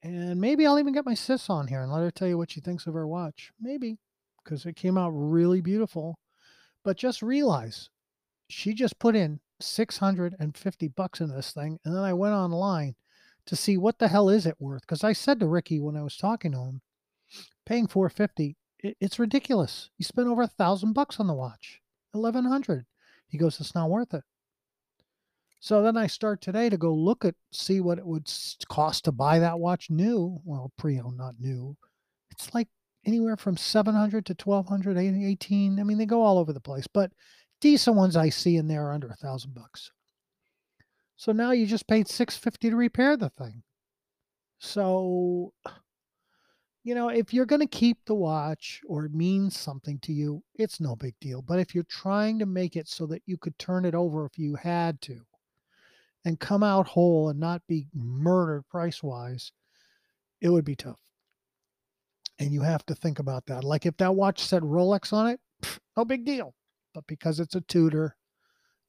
And 0.02 0.42
maybe 0.42 0.66
I'll 0.66 0.80
even 0.80 0.94
get 0.94 1.06
my 1.06 1.14
sis 1.14 1.52
on 1.52 1.68
here 1.68 1.84
and 1.84 1.92
let 1.92 2.02
her 2.02 2.10
tell 2.10 2.28
you 2.28 2.38
what 2.38 2.50
she 2.50 2.62
thinks 2.62 2.88
of 2.88 2.96
her 2.96 3.08
watch. 3.08 3.52
Maybe, 3.62 4.00
because 4.44 4.66
it 4.66 4.76
came 4.76 4.98
out 4.98 5.12
really 5.12 5.62
beautiful. 5.62 6.18
But 6.84 6.98
just 6.98 7.22
realize 7.22 7.92
she 8.50 8.74
just 8.74 8.98
put 8.98 9.16
in 9.16 9.40
650 9.60 10.88
bucks 10.90 11.22
in 11.22 11.30
this 11.30 11.52
thing. 11.52 11.80
And 11.86 11.96
then 11.96 12.04
I 12.04 12.14
went 12.14 12.34
online 12.34 12.96
to 13.46 13.56
see 13.56 13.78
what 13.78 14.00
the 14.00 14.08
hell 14.08 14.30
is 14.30 14.46
it 14.46 14.56
worth. 14.60 14.82
Because 14.82 15.04
I 15.04 15.14
said 15.14 15.40
to 15.40 15.48
Ricky 15.48 15.80
when 15.80 15.96
I 15.96 16.04
was 16.04 16.18
talking 16.18 16.52
to 16.52 16.60
him, 16.60 16.82
paying 17.66 17.88
450, 17.88 18.58
it, 18.80 18.98
it's 19.00 19.20
ridiculous. 19.20 19.90
You 19.98 20.06
spent 20.06 20.28
over 20.28 20.42
a 20.42 20.48
thousand 20.48 20.94
bucks 20.94 21.20
on 21.20 21.28
the 21.28 21.34
watch, 21.34 21.82
1100. 22.12 22.86
He 23.28 23.38
goes, 23.38 23.60
it's 23.60 23.76
not 23.76 23.90
worth 23.90 24.14
it. 24.14 24.24
So 25.60 25.82
then 25.82 25.98
I 25.98 26.08
start 26.08 26.42
today 26.42 26.70
to 26.70 26.78
go 26.78 26.94
look 26.94 27.26
at, 27.26 27.34
see 27.52 27.80
what 27.80 27.98
it 27.98 28.06
would 28.06 28.32
cost 28.70 29.06
to 29.06 29.12
buy 29.12 29.40
that 29.40 29.60
watch 29.60 29.90
new. 29.90 30.40
Well, 30.44 30.72
pre 30.78 31.00
owned, 31.00 31.18
not 31.18 31.40
new. 31.40 31.76
It's 32.30 32.54
like 32.54 32.68
anywhere 33.06 33.38
from 33.38 33.58
700 33.58 34.26
to 34.28 34.36
1200, 34.36 34.98
18. 34.98 35.80
I 35.80 35.84
mean, 35.84 35.98
they 35.98 36.06
go 36.06 36.22
all 36.22 36.38
over 36.38 36.54
the 36.54 36.60
place, 36.60 36.86
but 36.88 37.12
decent 37.62 37.96
ones 37.96 38.16
I 38.16 38.30
see 38.30 38.58
in 38.58 38.68
there 38.68 38.88
are 38.88 38.94
under 38.94 39.08
a 39.08 39.16
thousand 39.16 39.54
bucks. 39.54 39.92
So 41.16 41.32
now 41.32 41.52
you 41.52 41.66
just 41.66 41.88
paid 41.88 42.08
650 42.08 42.70
to 42.70 42.76
repair 42.76 43.16
the 43.16 43.30
thing. 43.30 43.64
So, 44.60 45.54
you 46.84 46.96
know, 46.96 47.10
if 47.10 47.34
you're 47.34 47.46
going 47.46 47.62
to 47.62 47.68
keep 47.68 47.98
the 48.06 48.16
watch 48.16 48.82
or 48.88 49.06
it 49.06 49.14
means 49.14 49.58
something 49.58 50.00
to 50.00 50.14
you, 50.14 50.44
it's 50.56 50.80
no 50.80 50.96
big 50.96 51.16
deal. 51.22 51.42
But 51.42 51.60
if 51.60 51.74
you're 51.74 51.86
trying 51.86 52.40
to 52.40 52.46
make 52.46 52.76
it 52.76 52.88
so 52.88 53.06
that 53.08 53.22
you 53.26 53.38
could 53.38 53.58
turn 53.58 53.86
it 53.86 53.96
over 53.96 54.26
if 54.26 54.38
you 54.38 54.56
had 54.56 55.02
to, 55.02 55.22
and 56.26 56.40
come 56.40 56.64
out 56.64 56.88
whole 56.88 57.30
and 57.30 57.40
not 57.40 57.62
be 57.68 57.88
murdered 57.94 58.68
price 58.68 59.02
wise, 59.02 59.52
it 60.42 60.50
would 60.50 60.66
be 60.66 60.76
tough. 60.76 61.00
And 62.40 62.52
you 62.52 62.62
have 62.62 62.86
to 62.88 62.96
think 62.96 63.20
about 63.20 63.46
that. 63.46 63.64
Like 63.64 63.86
if 63.86 63.96
that 63.98 64.16
watch 64.16 64.42
said 64.42 64.64
Rolex 64.64 65.14
on 65.14 65.28
it, 65.28 65.40
pff, 65.64 65.80
no 65.96 66.04
big 66.04 66.26
deal. 66.26 66.54
But 66.96 67.06
because 67.08 67.42
it's 67.42 67.56
a 67.56 67.62
Tudor 67.62 68.16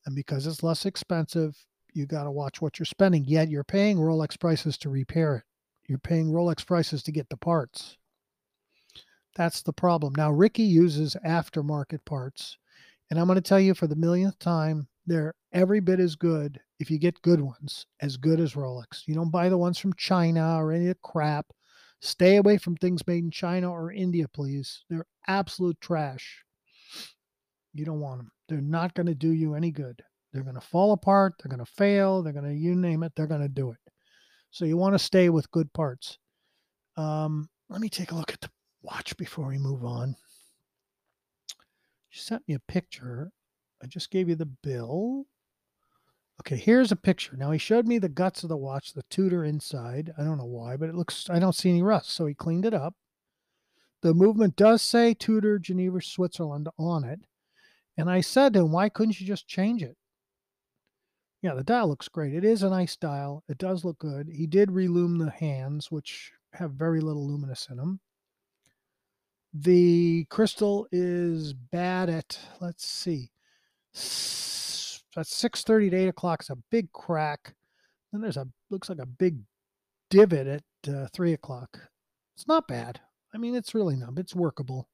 and 0.06 0.14
because 0.14 0.46
it's 0.46 0.62
less 0.62 0.86
expensive, 0.86 1.56
you 1.92 2.06
got 2.06 2.22
to 2.22 2.30
watch 2.30 2.62
what 2.62 2.78
you're 2.78 2.86
spending. 2.86 3.24
Yet 3.24 3.50
you're 3.50 3.64
paying 3.64 3.98
Rolex 3.98 4.38
prices 4.38 4.78
to 4.78 4.88
repair 4.88 5.38
it. 5.38 5.44
You're 5.88 5.98
paying 5.98 6.30
Rolex 6.30 6.64
prices 6.64 7.02
to 7.02 7.12
get 7.12 7.28
the 7.28 7.36
parts. 7.36 7.96
That's 9.34 9.62
the 9.62 9.72
problem. 9.72 10.14
Now, 10.16 10.30
Ricky 10.30 10.62
uses 10.62 11.16
aftermarket 11.26 12.04
parts. 12.04 12.56
And 13.10 13.18
I'm 13.18 13.26
going 13.26 13.36
to 13.36 13.42
tell 13.42 13.58
you 13.58 13.74
for 13.74 13.88
the 13.88 13.96
millionth 13.96 14.38
time, 14.38 14.86
they're 15.04 15.34
every 15.52 15.80
bit 15.80 15.98
as 15.98 16.14
good 16.14 16.60
if 16.78 16.90
you 16.90 16.98
get 16.98 17.22
good 17.22 17.40
ones, 17.40 17.86
as 18.00 18.16
good 18.16 18.38
as 18.38 18.54
Rolex. 18.54 19.02
You 19.06 19.14
don't 19.14 19.30
buy 19.30 19.48
the 19.48 19.58
ones 19.58 19.78
from 19.78 19.94
China 19.94 20.56
or 20.58 20.70
any 20.70 20.86
of 20.86 20.94
the 20.94 21.00
crap. 21.02 21.46
Stay 22.00 22.36
away 22.36 22.56
from 22.56 22.76
things 22.76 23.04
made 23.06 23.24
in 23.24 23.30
China 23.32 23.72
or 23.72 23.90
India, 23.90 24.28
please. 24.28 24.84
They're 24.88 25.06
absolute 25.26 25.80
trash. 25.80 26.44
You 27.78 27.86
don't 27.86 28.00
want 28.00 28.18
them. 28.18 28.30
They're 28.48 28.60
not 28.60 28.94
going 28.94 29.06
to 29.06 29.14
do 29.14 29.30
you 29.30 29.54
any 29.54 29.70
good. 29.70 30.02
They're 30.32 30.42
going 30.42 30.54
to 30.54 30.60
fall 30.60 30.92
apart. 30.92 31.34
They're 31.38 31.50
going 31.50 31.64
to 31.64 31.72
fail. 31.72 32.22
They're 32.22 32.32
going 32.32 32.44
to, 32.44 32.54
you 32.54 32.74
name 32.74 33.02
it, 33.02 33.12
they're 33.16 33.26
going 33.26 33.42
to 33.42 33.48
do 33.48 33.70
it. 33.70 33.78
So 34.50 34.64
you 34.64 34.76
want 34.76 34.94
to 34.94 34.98
stay 34.98 35.28
with 35.28 35.50
good 35.50 35.72
parts. 35.72 36.18
Um, 36.96 37.48
let 37.68 37.80
me 37.80 37.88
take 37.88 38.12
a 38.12 38.14
look 38.14 38.32
at 38.32 38.40
the 38.40 38.50
watch 38.82 39.16
before 39.16 39.48
we 39.48 39.58
move 39.58 39.84
on. 39.84 40.16
She 42.08 42.20
sent 42.20 42.46
me 42.48 42.54
a 42.54 42.60
picture 42.60 43.32
I 43.82 43.86
just 43.86 44.10
gave 44.10 44.28
you 44.28 44.34
the 44.34 44.46
bill. 44.46 45.26
Okay, 46.40 46.56
here's 46.56 46.92
a 46.92 46.96
picture. 46.96 47.36
Now 47.36 47.50
he 47.50 47.58
showed 47.58 47.86
me 47.86 47.98
the 47.98 48.08
guts 48.08 48.42
of 48.42 48.48
the 48.48 48.56
watch, 48.56 48.92
the 48.92 49.02
Tudor 49.04 49.44
inside. 49.44 50.12
I 50.18 50.22
don't 50.22 50.38
know 50.38 50.44
why, 50.44 50.76
but 50.76 50.88
it 50.88 50.94
looks, 50.94 51.30
I 51.30 51.38
don't 51.38 51.54
see 51.54 51.70
any 51.70 51.82
rust. 51.82 52.10
So 52.10 52.26
he 52.26 52.34
cleaned 52.34 52.66
it 52.66 52.74
up. 52.74 52.94
The 54.02 54.14
movement 54.14 54.56
does 54.56 54.82
say 54.82 55.14
Tudor, 55.14 55.58
Geneva, 55.58 56.02
Switzerland 56.02 56.68
on 56.78 57.04
it. 57.04 57.20
And 57.96 58.10
I 58.10 58.20
said 58.20 58.52
to 58.52 58.60
him, 58.60 58.72
why 58.72 58.88
couldn't 58.88 59.20
you 59.20 59.26
just 59.26 59.48
change 59.48 59.82
it? 59.82 59.96
Yeah, 61.42 61.54
the 61.54 61.64
dial 61.64 61.88
looks 61.88 62.08
great. 62.08 62.34
It 62.34 62.44
is 62.44 62.62
a 62.62 62.70
nice 62.70 62.96
dial. 62.96 63.44
It 63.48 63.58
does 63.58 63.84
look 63.84 63.98
good. 63.98 64.28
He 64.28 64.46
did 64.46 64.70
relume 64.70 65.18
the 65.18 65.30
hands, 65.30 65.90
which 65.90 66.32
have 66.52 66.72
very 66.72 67.00
little 67.00 67.26
luminous 67.26 67.68
in 67.70 67.76
them. 67.76 68.00
The 69.54 70.26
crystal 70.28 70.86
is 70.92 71.54
bad 71.54 72.10
at, 72.10 72.38
let's 72.60 72.86
see, 72.86 73.30
at 75.16 75.24
6.30 75.24 75.90
to 75.90 75.96
8 75.96 76.08
o'clock 76.08 76.40
it's 76.40 76.50
a 76.50 76.58
big 76.70 76.92
crack 76.92 77.54
then 78.12 78.20
there's 78.20 78.36
a 78.36 78.46
looks 78.70 78.88
like 78.88 78.98
a 78.98 79.06
big 79.06 79.38
divot 80.10 80.46
at 80.46 80.94
uh, 80.94 81.06
3 81.12 81.32
o'clock 81.32 81.78
it's 82.36 82.46
not 82.46 82.68
bad 82.68 83.00
i 83.34 83.38
mean 83.38 83.54
it's 83.54 83.74
really 83.74 83.96
numb. 83.96 84.18
it's 84.18 84.34
workable 84.34 84.88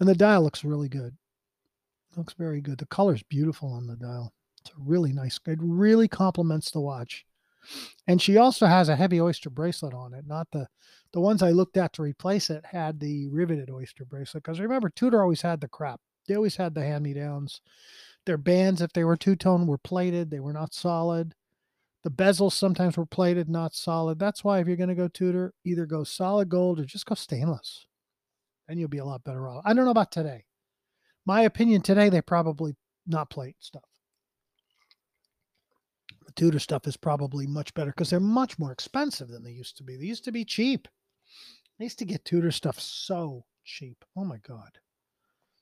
and 0.00 0.08
the 0.08 0.14
dial 0.14 0.42
looks 0.42 0.64
really 0.64 0.88
good 0.88 1.16
looks 2.18 2.34
very 2.34 2.60
good 2.60 2.78
the 2.78 2.86
color's 2.86 3.22
beautiful 3.24 3.72
on 3.72 3.86
the 3.86 3.96
dial 3.96 4.32
it's 4.60 4.70
a 4.70 4.74
really 4.78 5.12
nice 5.12 5.38
it 5.46 5.58
really 5.62 6.08
complements 6.08 6.70
the 6.70 6.80
watch 6.80 7.24
and 8.06 8.20
she 8.20 8.36
also 8.36 8.66
has 8.66 8.88
a 8.88 8.96
heavy 8.96 9.20
oyster 9.20 9.50
bracelet 9.50 9.94
on 9.94 10.12
it 10.12 10.26
not 10.26 10.46
the 10.52 10.66
the 11.12 11.20
ones 11.20 11.42
i 11.42 11.50
looked 11.50 11.76
at 11.76 11.92
to 11.92 12.02
replace 12.02 12.50
it 12.50 12.64
had 12.66 13.00
the 13.00 13.28
riveted 13.28 13.70
oyster 13.70 14.04
bracelet 14.04 14.42
because 14.42 14.60
remember 14.60 14.90
tudor 14.90 15.22
always 15.22 15.42
had 15.42 15.60
the 15.60 15.68
crap 15.68 16.00
they 16.26 16.34
always 16.34 16.56
had 16.56 16.74
the 16.74 16.82
hand 16.82 17.04
me 17.04 17.14
downs 17.14 17.62
their 18.28 18.36
bands, 18.36 18.82
if 18.82 18.92
they 18.92 19.04
were 19.04 19.16
two 19.16 19.36
tone, 19.36 19.66
were 19.66 19.78
plated. 19.78 20.30
They 20.30 20.38
were 20.38 20.52
not 20.52 20.74
solid. 20.74 21.34
The 22.04 22.10
bezels 22.10 22.52
sometimes 22.52 22.98
were 22.98 23.06
plated, 23.06 23.48
not 23.48 23.74
solid. 23.74 24.18
That's 24.18 24.44
why 24.44 24.60
if 24.60 24.66
you're 24.66 24.76
going 24.76 24.90
to 24.90 24.94
go 24.94 25.08
Tudor, 25.08 25.54
either 25.64 25.86
go 25.86 26.04
solid 26.04 26.50
gold 26.50 26.78
or 26.78 26.84
just 26.84 27.06
go 27.06 27.14
stainless. 27.14 27.86
And 28.68 28.78
you'll 28.78 28.90
be 28.90 28.98
a 28.98 29.04
lot 29.06 29.24
better 29.24 29.48
off. 29.48 29.62
I 29.64 29.72
don't 29.72 29.86
know 29.86 29.90
about 29.90 30.12
today. 30.12 30.44
My 31.28 31.42
opinion 31.42 31.82
today, 31.82 32.08
they 32.08 32.22
probably 32.22 32.74
not 33.06 33.28
plate 33.28 33.56
stuff. 33.58 33.84
The 36.24 36.32
Tudor 36.32 36.58
stuff 36.58 36.86
is 36.86 36.96
probably 36.96 37.46
much 37.46 37.74
better 37.74 37.90
because 37.90 38.08
they're 38.08 38.18
much 38.18 38.58
more 38.58 38.72
expensive 38.72 39.28
than 39.28 39.44
they 39.44 39.50
used 39.50 39.76
to 39.76 39.82
be. 39.82 39.98
They 39.98 40.06
used 40.06 40.24
to 40.24 40.32
be 40.32 40.46
cheap. 40.46 40.88
I 41.78 41.82
used 41.82 41.98
to 41.98 42.06
get 42.06 42.24
Tudor 42.24 42.50
stuff 42.50 42.80
so 42.80 43.44
cheap. 43.62 44.06
Oh 44.16 44.24
my 44.24 44.38
God. 44.38 44.78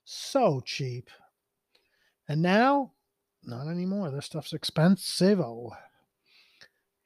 So 0.05 0.62
cheap. 0.64 1.11
And 2.29 2.42
now, 2.42 2.92
not 3.42 3.66
anymore. 3.66 4.12
This 4.12 4.26
stuff's 4.26 4.52
expensive. 4.52 5.40
Oh. 5.40 5.72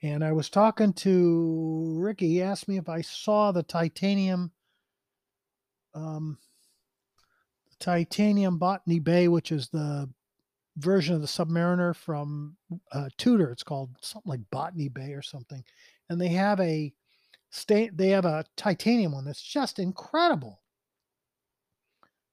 And 0.03 0.23
I 0.23 0.33
was 0.33 0.51
talking 0.51 0.93
to 0.93 1.95
Ricky. 1.99 2.29
He 2.29 2.43
asked 2.43 2.69
me 2.69 2.77
if 2.77 2.91
I 2.91 3.01
saw 3.01 3.53
the 3.53 3.63
titanium, 3.63 4.53
um, 5.95 6.37
titanium 7.81 8.59
Botany 8.59 8.99
Bay, 8.99 9.29
which 9.29 9.51
is 9.51 9.69
the 9.69 10.09
version 10.77 11.15
of 11.15 11.21
the 11.21 11.27
Submariner 11.27 11.95
from 11.95 12.57
uh, 12.93 13.09
Tudor. 13.19 13.51
It's 13.51 13.63
called 13.63 13.91
something 14.01 14.31
like 14.31 14.51
Botany 14.51 14.89
Bay 14.89 15.13
or 15.13 15.23
something. 15.23 15.63
And 16.09 16.21
they 16.21 16.29
have 16.29 16.61
a 16.61 16.93
state. 17.51 17.97
They 17.97 18.09
have 18.09 18.25
a 18.25 18.45
titanium 18.57 19.13
one 19.13 19.25
that's 19.25 19.43
just 19.43 19.79
incredible. 19.79 20.61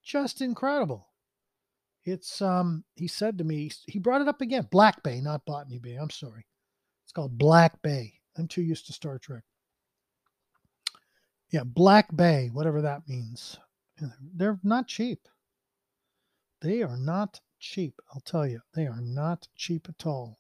Just 0.04 0.42
incredible. 0.42 1.08
It's 2.06 2.42
um 2.42 2.86
he 2.96 3.08
said 3.08 3.38
to 3.38 3.44
me, 3.44 3.70
he 3.86 4.00
brought 4.00 4.22
it 4.22 4.30
up 4.30 4.42
again. 4.42 4.68
Black 4.72 5.04
Bay, 5.04 5.20
not 5.20 5.46
Botany 5.46 5.80
Bay. 5.80 5.96
I'm 5.96 6.10
sorry. 6.10 6.46
It's 7.04 7.12
called 7.12 7.38
Black 7.38 7.82
Bay. 7.82 8.14
I'm 8.38 8.48
too 8.48 8.62
used 8.62 8.86
to 8.88 8.94
Star 8.94 9.20
Trek. 9.20 9.44
Yeah, 11.52 11.64
Black 11.66 12.16
Bay, 12.16 12.50
whatever 12.52 12.82
that 12.82 13.08
means. 13.08 13.58
They're 14.36 14.60
not 14.64 14.88
cheap. 14.88 15.28
They 16.62 16.82
are 16.82 16.98
not 16.98 17.40
cheap. 17.60 18.00
I'll 18.14 18.22
tell 18.22 18.48
you, 18.48 18.62
they 18.74 18.88
are 18.88 19.02
not 19.02 19.48
cheap 19.56 19.88
at 19.90 20.06
all. 20.06 20.38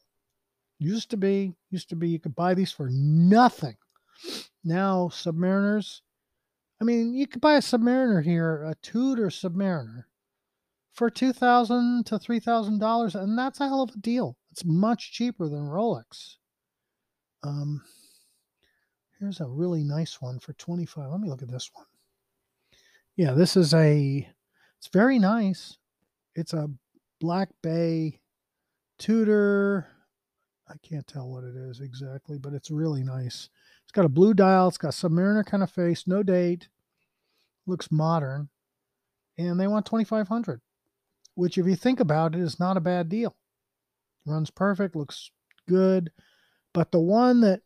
Used 0.79 1.09
to 1.11 1.17
be, 1.17 1.53
used 1.71 1.89
to 1.89 1.95
be, 1.95 2.09
you 2.09 2.19
could 2.19 2.35
buy 2.35 2.53
these 2.53 2.71
for 2.71 2.89
nothing. 2.91 3.75
Now, 4.63 5.09
Submariners, 5.11 6.01
I 6.79 6.83
mean, 6.83 7.15
you 7.15 7.27
could 7.27 7.41
buy 7.41 7.55
a 7.55 7.61
Submariner 7.61 8.23
here, 8.23 8.63
a 8.63 8.75
Tudor 8.81 9.29
Submariner, 9.29 10.05
for 10.93 11.09
two 11.09 11.33
thousand 11.33 12.05
to 12.07 12.19
three 12.19 12.39
thousand 12.39 12.79
dollars, 12.79 13.15
and 13.15 13.37
that's 13.37 13.59
a 13.59 13.67
hell 13.67 13.83
of 13.83 13.95
a 13.95 13.97
deal. 13.97 14.37
It's 14.51 14.65
much 14.65 15.11
cheaper 15.11 15.47
than 15.47 15.67
Rolex. 15.67 16.37
Um, 17.43 17.83
here's 19.19 19.39
a 19.39 19.47
really 19.47 19.83
nice 19.83 20.21
one 20.21 20.39
for 20.39 20.53
twenty 20.53 20.85
five. 20.85 21.11
Let 21.11 21.19
me 21.21 21.29
look 21.29 21.43
at 21.43 21.51
this 21.51 21.69
one. 21.73 21.85
Yeah, 23.15 23.33
this 23.33 23.55
is 23.55 23.73
a. 23.73 24.27
It's 24.77 24.89
very 24.89 25.17
nice. 25.17 25.77
It's 26.37 26.53
a 26.53 26.69
Black 27.19 27.49
Bay 27.63 28.21
Tudor. 28.99 29.87
I 30.69 30.75
can't 30.87 31.07
tell 31.07 31.27
what 31.27 31.43
it 31.43 31.55
is 31.55 31.79
exactly, 31.79 32.37
but 32.37 32.53
it's 32.53 32.69
really 32.69 33.03
nice. 33.03 33.49
It's 33.83 33.91
got 33.91 34.05
a 34.05 34.09
blue 34.09 34.35
dial. 34.35 34.67
It's 34.67 34.77
got 34.77 34.93
Submariner 34.93 35.43
kind 35.43 35.63
of 35.63 35.71
face, 35.71 36.05
no 36.05 36.21
date. 36.21 36.69
Looks 37.65 37.91
modern, 37.91 38.49
and 39.37 39.59
they 39.59 39.65
want 39.65 39.87
twenty 39.87 40.05
five 40.05 40.27
hundred, 40.27 40.61
which, 41.33 41.57
if 41.57 41.65
you 41.65 41.75
think 41.75 41.99
about 41.99 42.35
it, 42.35 42.41
is 42.41 42.59
not 42.59 42.77
a 42.77 42.81
bad 42.81 43.09
deal. 43.09 43.35
Runs 44.25 44.51
perfect, 44.51 44.95
looks 44.95 45.31
good, 45.67 46.11
but 46.71 46.91
the 46.91 46.99
one 46.99 47.41
that 47.41 47.61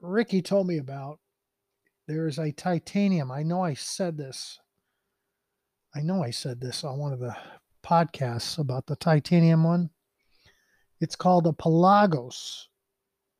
Ricky 0.00 0.40
told 0.40 0.68
me 0.68 0.78
about, 0.78 1.18
there's 2.06 2.38
a 2.38 2.52
titanium. 2.52 3.32
I 3.32 3.42
know 3.42 3.62
I 3.62 3.74
said 3.74 4.16
this. 4.16 4.60
I 5.94 6.00
know 6.00 6.22
I 6.22 6.30
said 6.30 6.60
this 6.60 6.84
on 6.84 6.98
one 6.98 7.12
of 7.12 7.20
the 7.20 7.36
podcasts 7.84 8.58
about 8.58 8.86
the 8.86 8.96
titanium 8.96 9.62
one. 9.62 9.90
It's 11.00 11.16
called 11.16 11.46
a 11.46 11.52
Pelagos. 11.52 12.68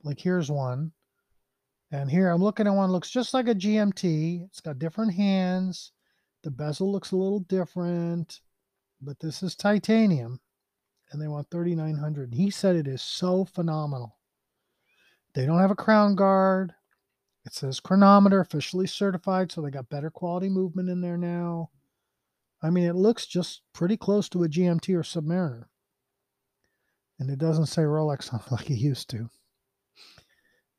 Like 0.03 0.21
here's 0.21 0.51
one. 0.51 0.93
And 1.91 2.11
here 2.11 2.29
I'm 2.31 2.43
looking 2.43 2.67
at 2.67 2.75
one 2.75 2.91
looks 2.93 3.11
just 3.11 3.35
like 3.35 3.49
a 3.49 3.55
GMT. 3.55 4.45
It's 4.45 4.61
got 4.61 4.79
different 4.79 5.15
hands. 5.15 5.93
The 6.43 6.51
bezel 6.51 6.93
looks 6.93 7.13
a 7.13 7.17
little 7.17 7.41
different, 7.41 8.41
but 9.01 9.19
this 9.19 9.43
is 9.43 9.55
titanium 9.55 10.41
and 11.11 11.23
they 11.23 11.29
want 11.29 11.51
3900. 11.51 12.35
He 12.35 12.51
said 12.51 12.77
it 12.77 12.89
is 12.89 13.01
so 13.01 13.45
phenomenal. 13.45 14.17
They 15.35 15.47
don't 15.47 15.61
have 15.61 15.71
a 15.71 15.77
crown 15.77 16.17
guard. 16.17 16.75
It 17.47 17.53
says 17.53 17.81
chronometer 17.81 18.41
officially 18.41 18.87
certified, 18.87 19.53
so 19.53 19.61
they 19.61 19.71
got 19.71 19.89
better 19.89 20.11
quality 20.11 20.49
movement 20.49 20.89
in 20.89 21.01
there 21.01 21.19
now. 21.19 21.71
I 22.65 22.71
mean, 22.71 22.85
it 22.85 22.97
looks 22.97 23.27
just 23.27 23.61
pretty 23.75 23.99
close 23.99 24.27
to 24.31 24.43
a 24.43 24.49
GMT 24.49 24.95
or 24.95 25.03
Submariner. 25.03 25.67
And 27.21 27.31
it 27.31 27.39
doesn't 27.39 27.67
say 27.67 27.83
Rolex 27.83 28.33
on 28.33 28.41
it 28.41 28.51
like 28.51 28.71
it 28.71 28.79
used 28.79 29.11
to. 29.11 29.29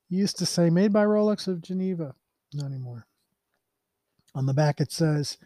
It 0.10 0.15
used 0.15 0.39
to 0.39 0.48
say 0.48 0.71
made 0.71 0.91
by 0.91 1.06
Rolex 1.06 1.48
of 1.48 1.62
Geneva. 1.62 2.15
Not 2.56 2.65
anymore. 2.65 3.06
On 4.34 4.48
the 4.48 4.54
back 4.54 4.82
it 4.82 4.91
says 4.91 5.38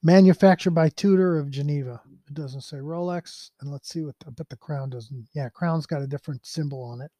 manufactured 0.00 0.70
by 0.70 0.90
Tudor 0.90 1.38
of 1.38 1.50
Geneva. 1.50 2.00
It 2.28 2.34
doesn't 2.34 2.62
say 2.62 2.76
Rolex. 2.76 3.50
And 3.60 3.72
let's 3.72 3.88
see 3.88 4.02
what 4.02 4.14
the, 4.20 4.30
but 4.30 4.48
the 4.48 4.56
crown 4.56 4.90
doesn't. 4.90 5.26
Yeah, 5.34 5.48
crown's 5.48 5.86
got 5.86 6.02
a 6.02 6.06
different 6.06 6.46
symbol 6.46 6.84
on 6.84 7.00
it. 7.00 7.10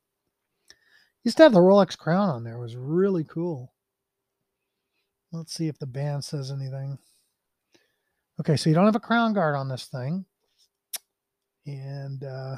Used 1.25 1.39
to 1.39 1.43
have 1.43 1.53
the 1.53 1.59
Rolex 1.59 1.99
crown 1.99 2.29
on 2.29 2.45
there. 2.45 2.55
It 2.55 2.61
was 2.61 2.77
really 2.77 3.25
cool. 3.25 3.73
Let's 5.33 5.53
see 5.53 5.67
if 5.67 5.79
the 5.79 5.87
band 5.87 6.25
says 6.25 6.53
anything. 6.53 6.99
Okay, 8.41 8.57
so 8.57 8.71
you 8.71 8.75
don't 8.75 8.87
have 8.87 8.97
a 8.97 9.01
crown 9.01 9.35
guard 9.35 9.55
on 9.55 9.69
this 9.69 9.85
thing. 9.85 10.25
And 11.67 12.25
uh, 12.25 12.57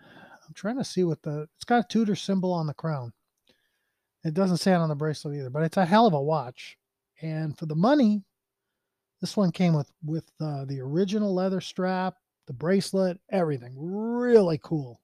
I'm 0.00 0.54
trying 0.54 0.78
to 0.78 0.84
see 0.84 1.04
what 1.04 1.20
the 1.20 1.46
it's 1.56 1.66
got 1.66 1.84
a 1.84 1.88
Tudor 1.88 2.16
symbol 2.16 2.50
on 2.50 2.66
the 2.66 2.72
crown. 2.72 3.12
It 4.24 4.32
doesn't 4.32 4.56
say 4.56 4.72
it 4.72 4.76
on 4.76 4.88
the 4.88 4.94
bracelet 4.94 5.36
either, 5.36 5.50
but 5.50 5.62
it's 5.62 5.76
a 5.76 5.84
hell 5.84 6.06
of 6.06 6.14
a 6.14 6.22
watch. 6.22 6.78
And 7.20 7.56
for 7.58 7.66
the 7.66 7.74
money, 7.74 8.24
this 9.20 9.36
one 9.36 9.52
came 9.52 9.74
with 9.74 9.92
with 10.02 10.24
uh, 10.40 10.64
the 10.64 10.80
original 10.80 11.34
leather 11.34 11.60
strap, 11.60 12.14
the 12.46 12.54
bracelet, 12.54 13.20
everything. 13.30 13.74
Really 13.76 14.58
cool. 14.62 15.02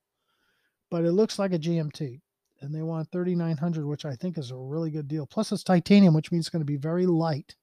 But 0.89 1.05
it 1.05 1.11
looks 1.11 1.37
like 1.37 1.53
a 1.53 1.59
GMT, 1.59 2.21
and 2.61 2.73
they 2.73 2.81
want 2.81 3.11
3900, 3.11 3.85
which 3.85 4.05
I 4.05 4.15
think 4.15 4.39
is 4.39 4.49
a 4.49 4.55
really 4.55 4.89
good 4.89 5.07
deal. 5.07 5.27
Plus, 5.27 5.51
it's 5.51 5.63
titanium, 5.63 6.15
which 6.15 6.31
means 6.31 6.45
it's 6.45 6.49
going 6.49 6.61
to 6.61 6.65
be 6.65 6.77
very 6.77 7.05
light. 7.05 7.55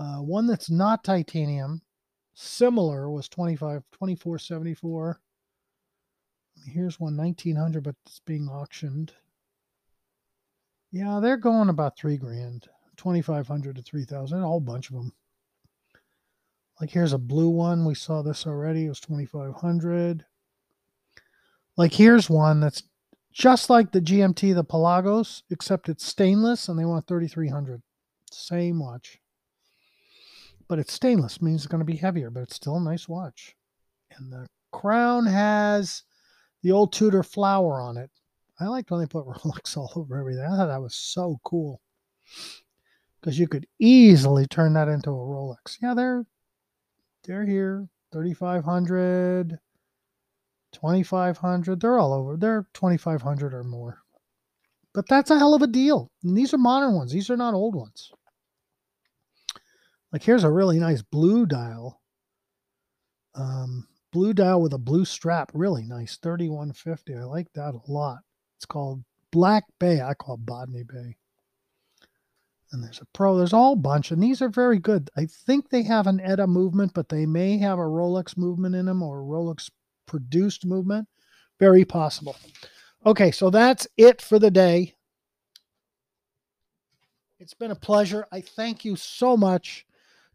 Uh, 0.00 0.16
one 0.16 0.46
that's 0.46 0.70
not 0.70 1.04
titanium, 1.04 1.82
similar, 2.32 3.10
was 3.10 3.28
25, 3.28 3.82
2474. 3.92 5.20
Here's 6.64 6.98
one 6.98 7.18
1900, 7.18 7.82
but 7.84 7.94
it's 8.06 8.20
being 8.20 8.48
auctioned. 8.48 9.12
Yeah, 10.90 11.20
they're 11.20 11.36
going 11.36 11.68
about 11.68 11.98
three 11.98 12.16
grand, 12.16 12.66
2500 12.96 13.76
to 13.76 13.82
3000, 13.82 14.38
a 14.38 14.46
whole 14.46 14.58
bunch 14.58 14.88
of 14.88 14.96
them. 14.96 15.12
Like 16.80 16.88
here's 16.88 17.12
a 17.12 17.18
blue 17.18 17.50
one. 17.50 17.84
We 17.84 17.94
saw 17.94 18.22
this 18.22 18.46
already. 18.46 18.86
It 18.86 18.88
was 18.88 19.00
2500. 19.00 20.24
Like 21.76 21.92
here's 21.92 22.30
one 22.30 22.60
that's 22.60 22.84
just 23.34 23.68
like 23.68 23.92
the 23.92 24.00
GMT, 24.00 24.54
the 24.54 24.64
Pelagos, 24.64 25.42
except 25.50 25.90
it's 25.90 26.06
stainless 26.06 26.70
and 26.70 26.78
they 26.78 26.86
want 26.86 27.06
3300. 27.06 27.82
Same 28.30 28.78
watch 28.78 29.20
but 30.70 30.78
it's 30.78 30.92
stainless, 30.92 31.42
means 31.42 31.62
it's 31.62 31.66
going 31.66 31.80
to 31.80 31.84
be 31.84 31.96
heavier, 31.96 32.30
but 32.30 32.44
it's 32.44 32.54
still 32.54 32.76
a 32.76 32.80
nice 32.80 33.08
watch. 33.08 33.56
And 34.16 34.32
the 34.32 34.46
crown 34.70 35.26
has 35.26 36.04
the 36.62 36.70
old 36.70 36.92
Tudor 36.92 37.24
flower 37.24 37.80
on 37.80 37.96
it. 37.96 38.08
I 38.60 38.66
liked 38.68 38.92
when 38.92 39.00
they 39.00 39.06
put 39.06 39.26
Rolex 39.26 39.76
all 39.76 39.92
over 39.96 40.16
everything. 40.16 40.44
I 40.44 40.56
thought 40.56 40.68
that 40.68 40.80
was 40.80 40.94
so 40.94 41.40
cool 41.42 41.80
because 43.20 43.36
you 43.36 43.48
could 43.48 43.66
easily 43.80 44.46
turn 44.46 44.72
that 44.74 44.86
into 44.86 45.10
a 45.10 45.12
Rolex. 45.12 45.76
Yeah, 45.82 45.92
they're 45.92 46.24
they're 47.24 47.44
here, 47.44 47.88
3500 48.12 49.58
2500 50.72 51.80
they're 51.80 51.98
all 51.98 52.12
over 52.12 52.36
they're 52.36 52.64
2500 52.74 53.52
or 53.52 53.64
more 53.64 54.02
but 54.94 55.04
that's 55.08 55.32
a 55.32 55.36
hell 55.38 55.52
of 55.52 55.62
a 55.62 55.66
deal 55.66 56.12
and 56.22 56.36
these 56.36 56.54
are 56.54 56.58
modern 56.58 56.94
ones 56.94 57.10
these 57.10 57.28
are 57.28 57.36
not 57.36 57.54
old 57.54 57.74
ones 57.74 58.12
like 60.12 60.22
here's 60.22 60.44
a 60.44 60.50
really 60.50 60.78
nice 60.78 61.02
blue 61.02 61.46
dial. 61.46 62.00
Um, 63.34 63.86
blue 64.12 64.32
dial 64.32 64.60
with 64.60 64.72
a 64.72 64.78
blue 64.78 65.04
strap, 65.04 65.50
really 65.54 65.84
nice, 65.84 66.16
3150. 66.16 67.14
I 67.14 67.24
like 67.24 67.52
that 67.54 67.74
a 67.74 67.92
lot. 67.92 68.18
It's 68.56 68.66
called 68.66 69.04
Black 69.30 69.64
Bay. 69.78 70.00
I 70.00 70.14
call 70.14 70.34
it 70.34 70.46
Botany 70.46 70.82
Bay. 70.82 71.16
And 72.72 72.84
there's 72.84 73.00
a 73.00 73.06
Pro. 73.12 73.36
There's 73.36 73.52
a 73.52 73.56
whole 73.56 73.76
bunch, 73.76 74.10
and 74.10 74.22
these 74.22 74.40
are 74.42 74.48
very 74.48 74.78
good. 74.78 75.10
I 75.16 75.26
think 75.26 75.68
they 75.68 75.82
have 75.84 76.06
an 76.06 76.20
ETA 76.20 76.46
movement, 76.46 76.92
but 76.94 77.08
they 77.08 77.26
may 77.26 77.58
have 77.58 77.78
a 77.78 77.82
Rolex 77.82 78.36
movement 78.36 78.76
in 78.76 78.86
them 78.86 79.02
or 79.02 79.22
Rolex 79.22 79.70
produced 80.06 80.64
movement. 80.64 81.08
Very 81.58 81.84
possible. 81.84 82.36
Okay, 83.04 83.32
so 83.32 83.50
that's 83.50 83.88
it 83.96 84.22
for 84.22 84.38
the 84.38 84.50
day. 84.50 84.94
It's 87.40 87.54
been 87.54 87.70
a 87.70 87.76
pleasure. 87.76 88.26
I 88.30 88.40
thank 88.40 88.84
you 88.84 88.96
so 88.96 89.36
much 89.36 89.86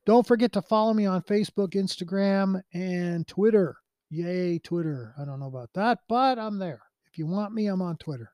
don't 0.05 0.25
forget 0.25 0.51
to 0.53 0.61
follow 0.61 0.93
me 0.93 1.05
on 1.05 1.21
Facebook, 1.23 1.69
Instagram, 1.69 2.61
and 2.73 3.27
Twitter. 3.27 3.77
Yay, 4.09 4.59
Twitter. 4.59 5.13
I 5.19 5.25
don't 5.25 5.39
know 5.39 5.47
about 5.47 5.71
that, 5.73 5.99
but 6.07 6.37
I'm 6.37 6.59
there. 6.59 6.81
If 7.11 7.17
you 7.17 7.25
want 7.25 7.53
me, 7.53 7.67
I'm 7.67 7.81
on 7.81 7.97
Twitter. 7.97 8.31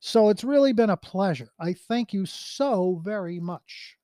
So 0.00 0.28
it's 0.28 0.44
really 0.44 0.72
been 0.72 0.90
a 0.90 0.96
pleasure. 0.96 1.50
I 1.58 1.72
thank 1.72 2.12
you 2.12 2.26
so 2.26 3.00
very 3.04 3.40
much 3.40 3.96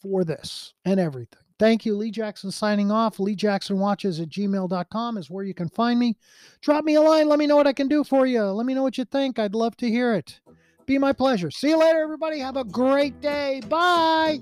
for 0.00 0.24
this 0.24 0.74
and 0.84 1.00
everything. 1.00 1.42
Thank 1.58 1.84
you, 1.84 1.96
Lee 1.96 2.12
Jackson 2.12 2.52
signing 2.52 2.92
off. 2.92 3.18
Lee 3.18 3.34
Jackson 3.34 3.78
watches 3.78 4.20
at 4.20 4.28
gmail.com 4.28 5.18
is 5.18 5.28
where 5.28 5.44
you 5.44 5.54
can 5.54 5.68
find 5.68 5.98
me. 5.98 6.16
Drop 6.60 6.84
me 6.84 6.94
a 6.94 7.00
line. 7.00 7.28
Let 7.28 7.40
me 7.40 7.48
know 7.48 7.56
what 7.56 7.66
I 7.66 7.72
can 7.72 7.88
do 7.88 8.04
for 8.04 8.26
you. 8.26 8.42
Let 8.42 8.64
me 8.64 8.74
know 8.74 8.84
what 8.84 8.96
you 8.96 9.04
think. 9.04 9.40
I'd 9.40 9.56
love 9.56 9.76
to 9.78 9.88
hear 9.88 10.14
it. 10.14 10.40
Be 10.86 10.98
my 10.98 11.12
pleasure. 11.12 11.50
See 11.50 11.70
you 11.70 11.78
later, 11.78 12.00
everybody. 12.00 12.38
Have 12.38 12.56
a 12.56 12.64
great 12.64 13.20
day. 13.20 13.60
Bye. 13.68 14.40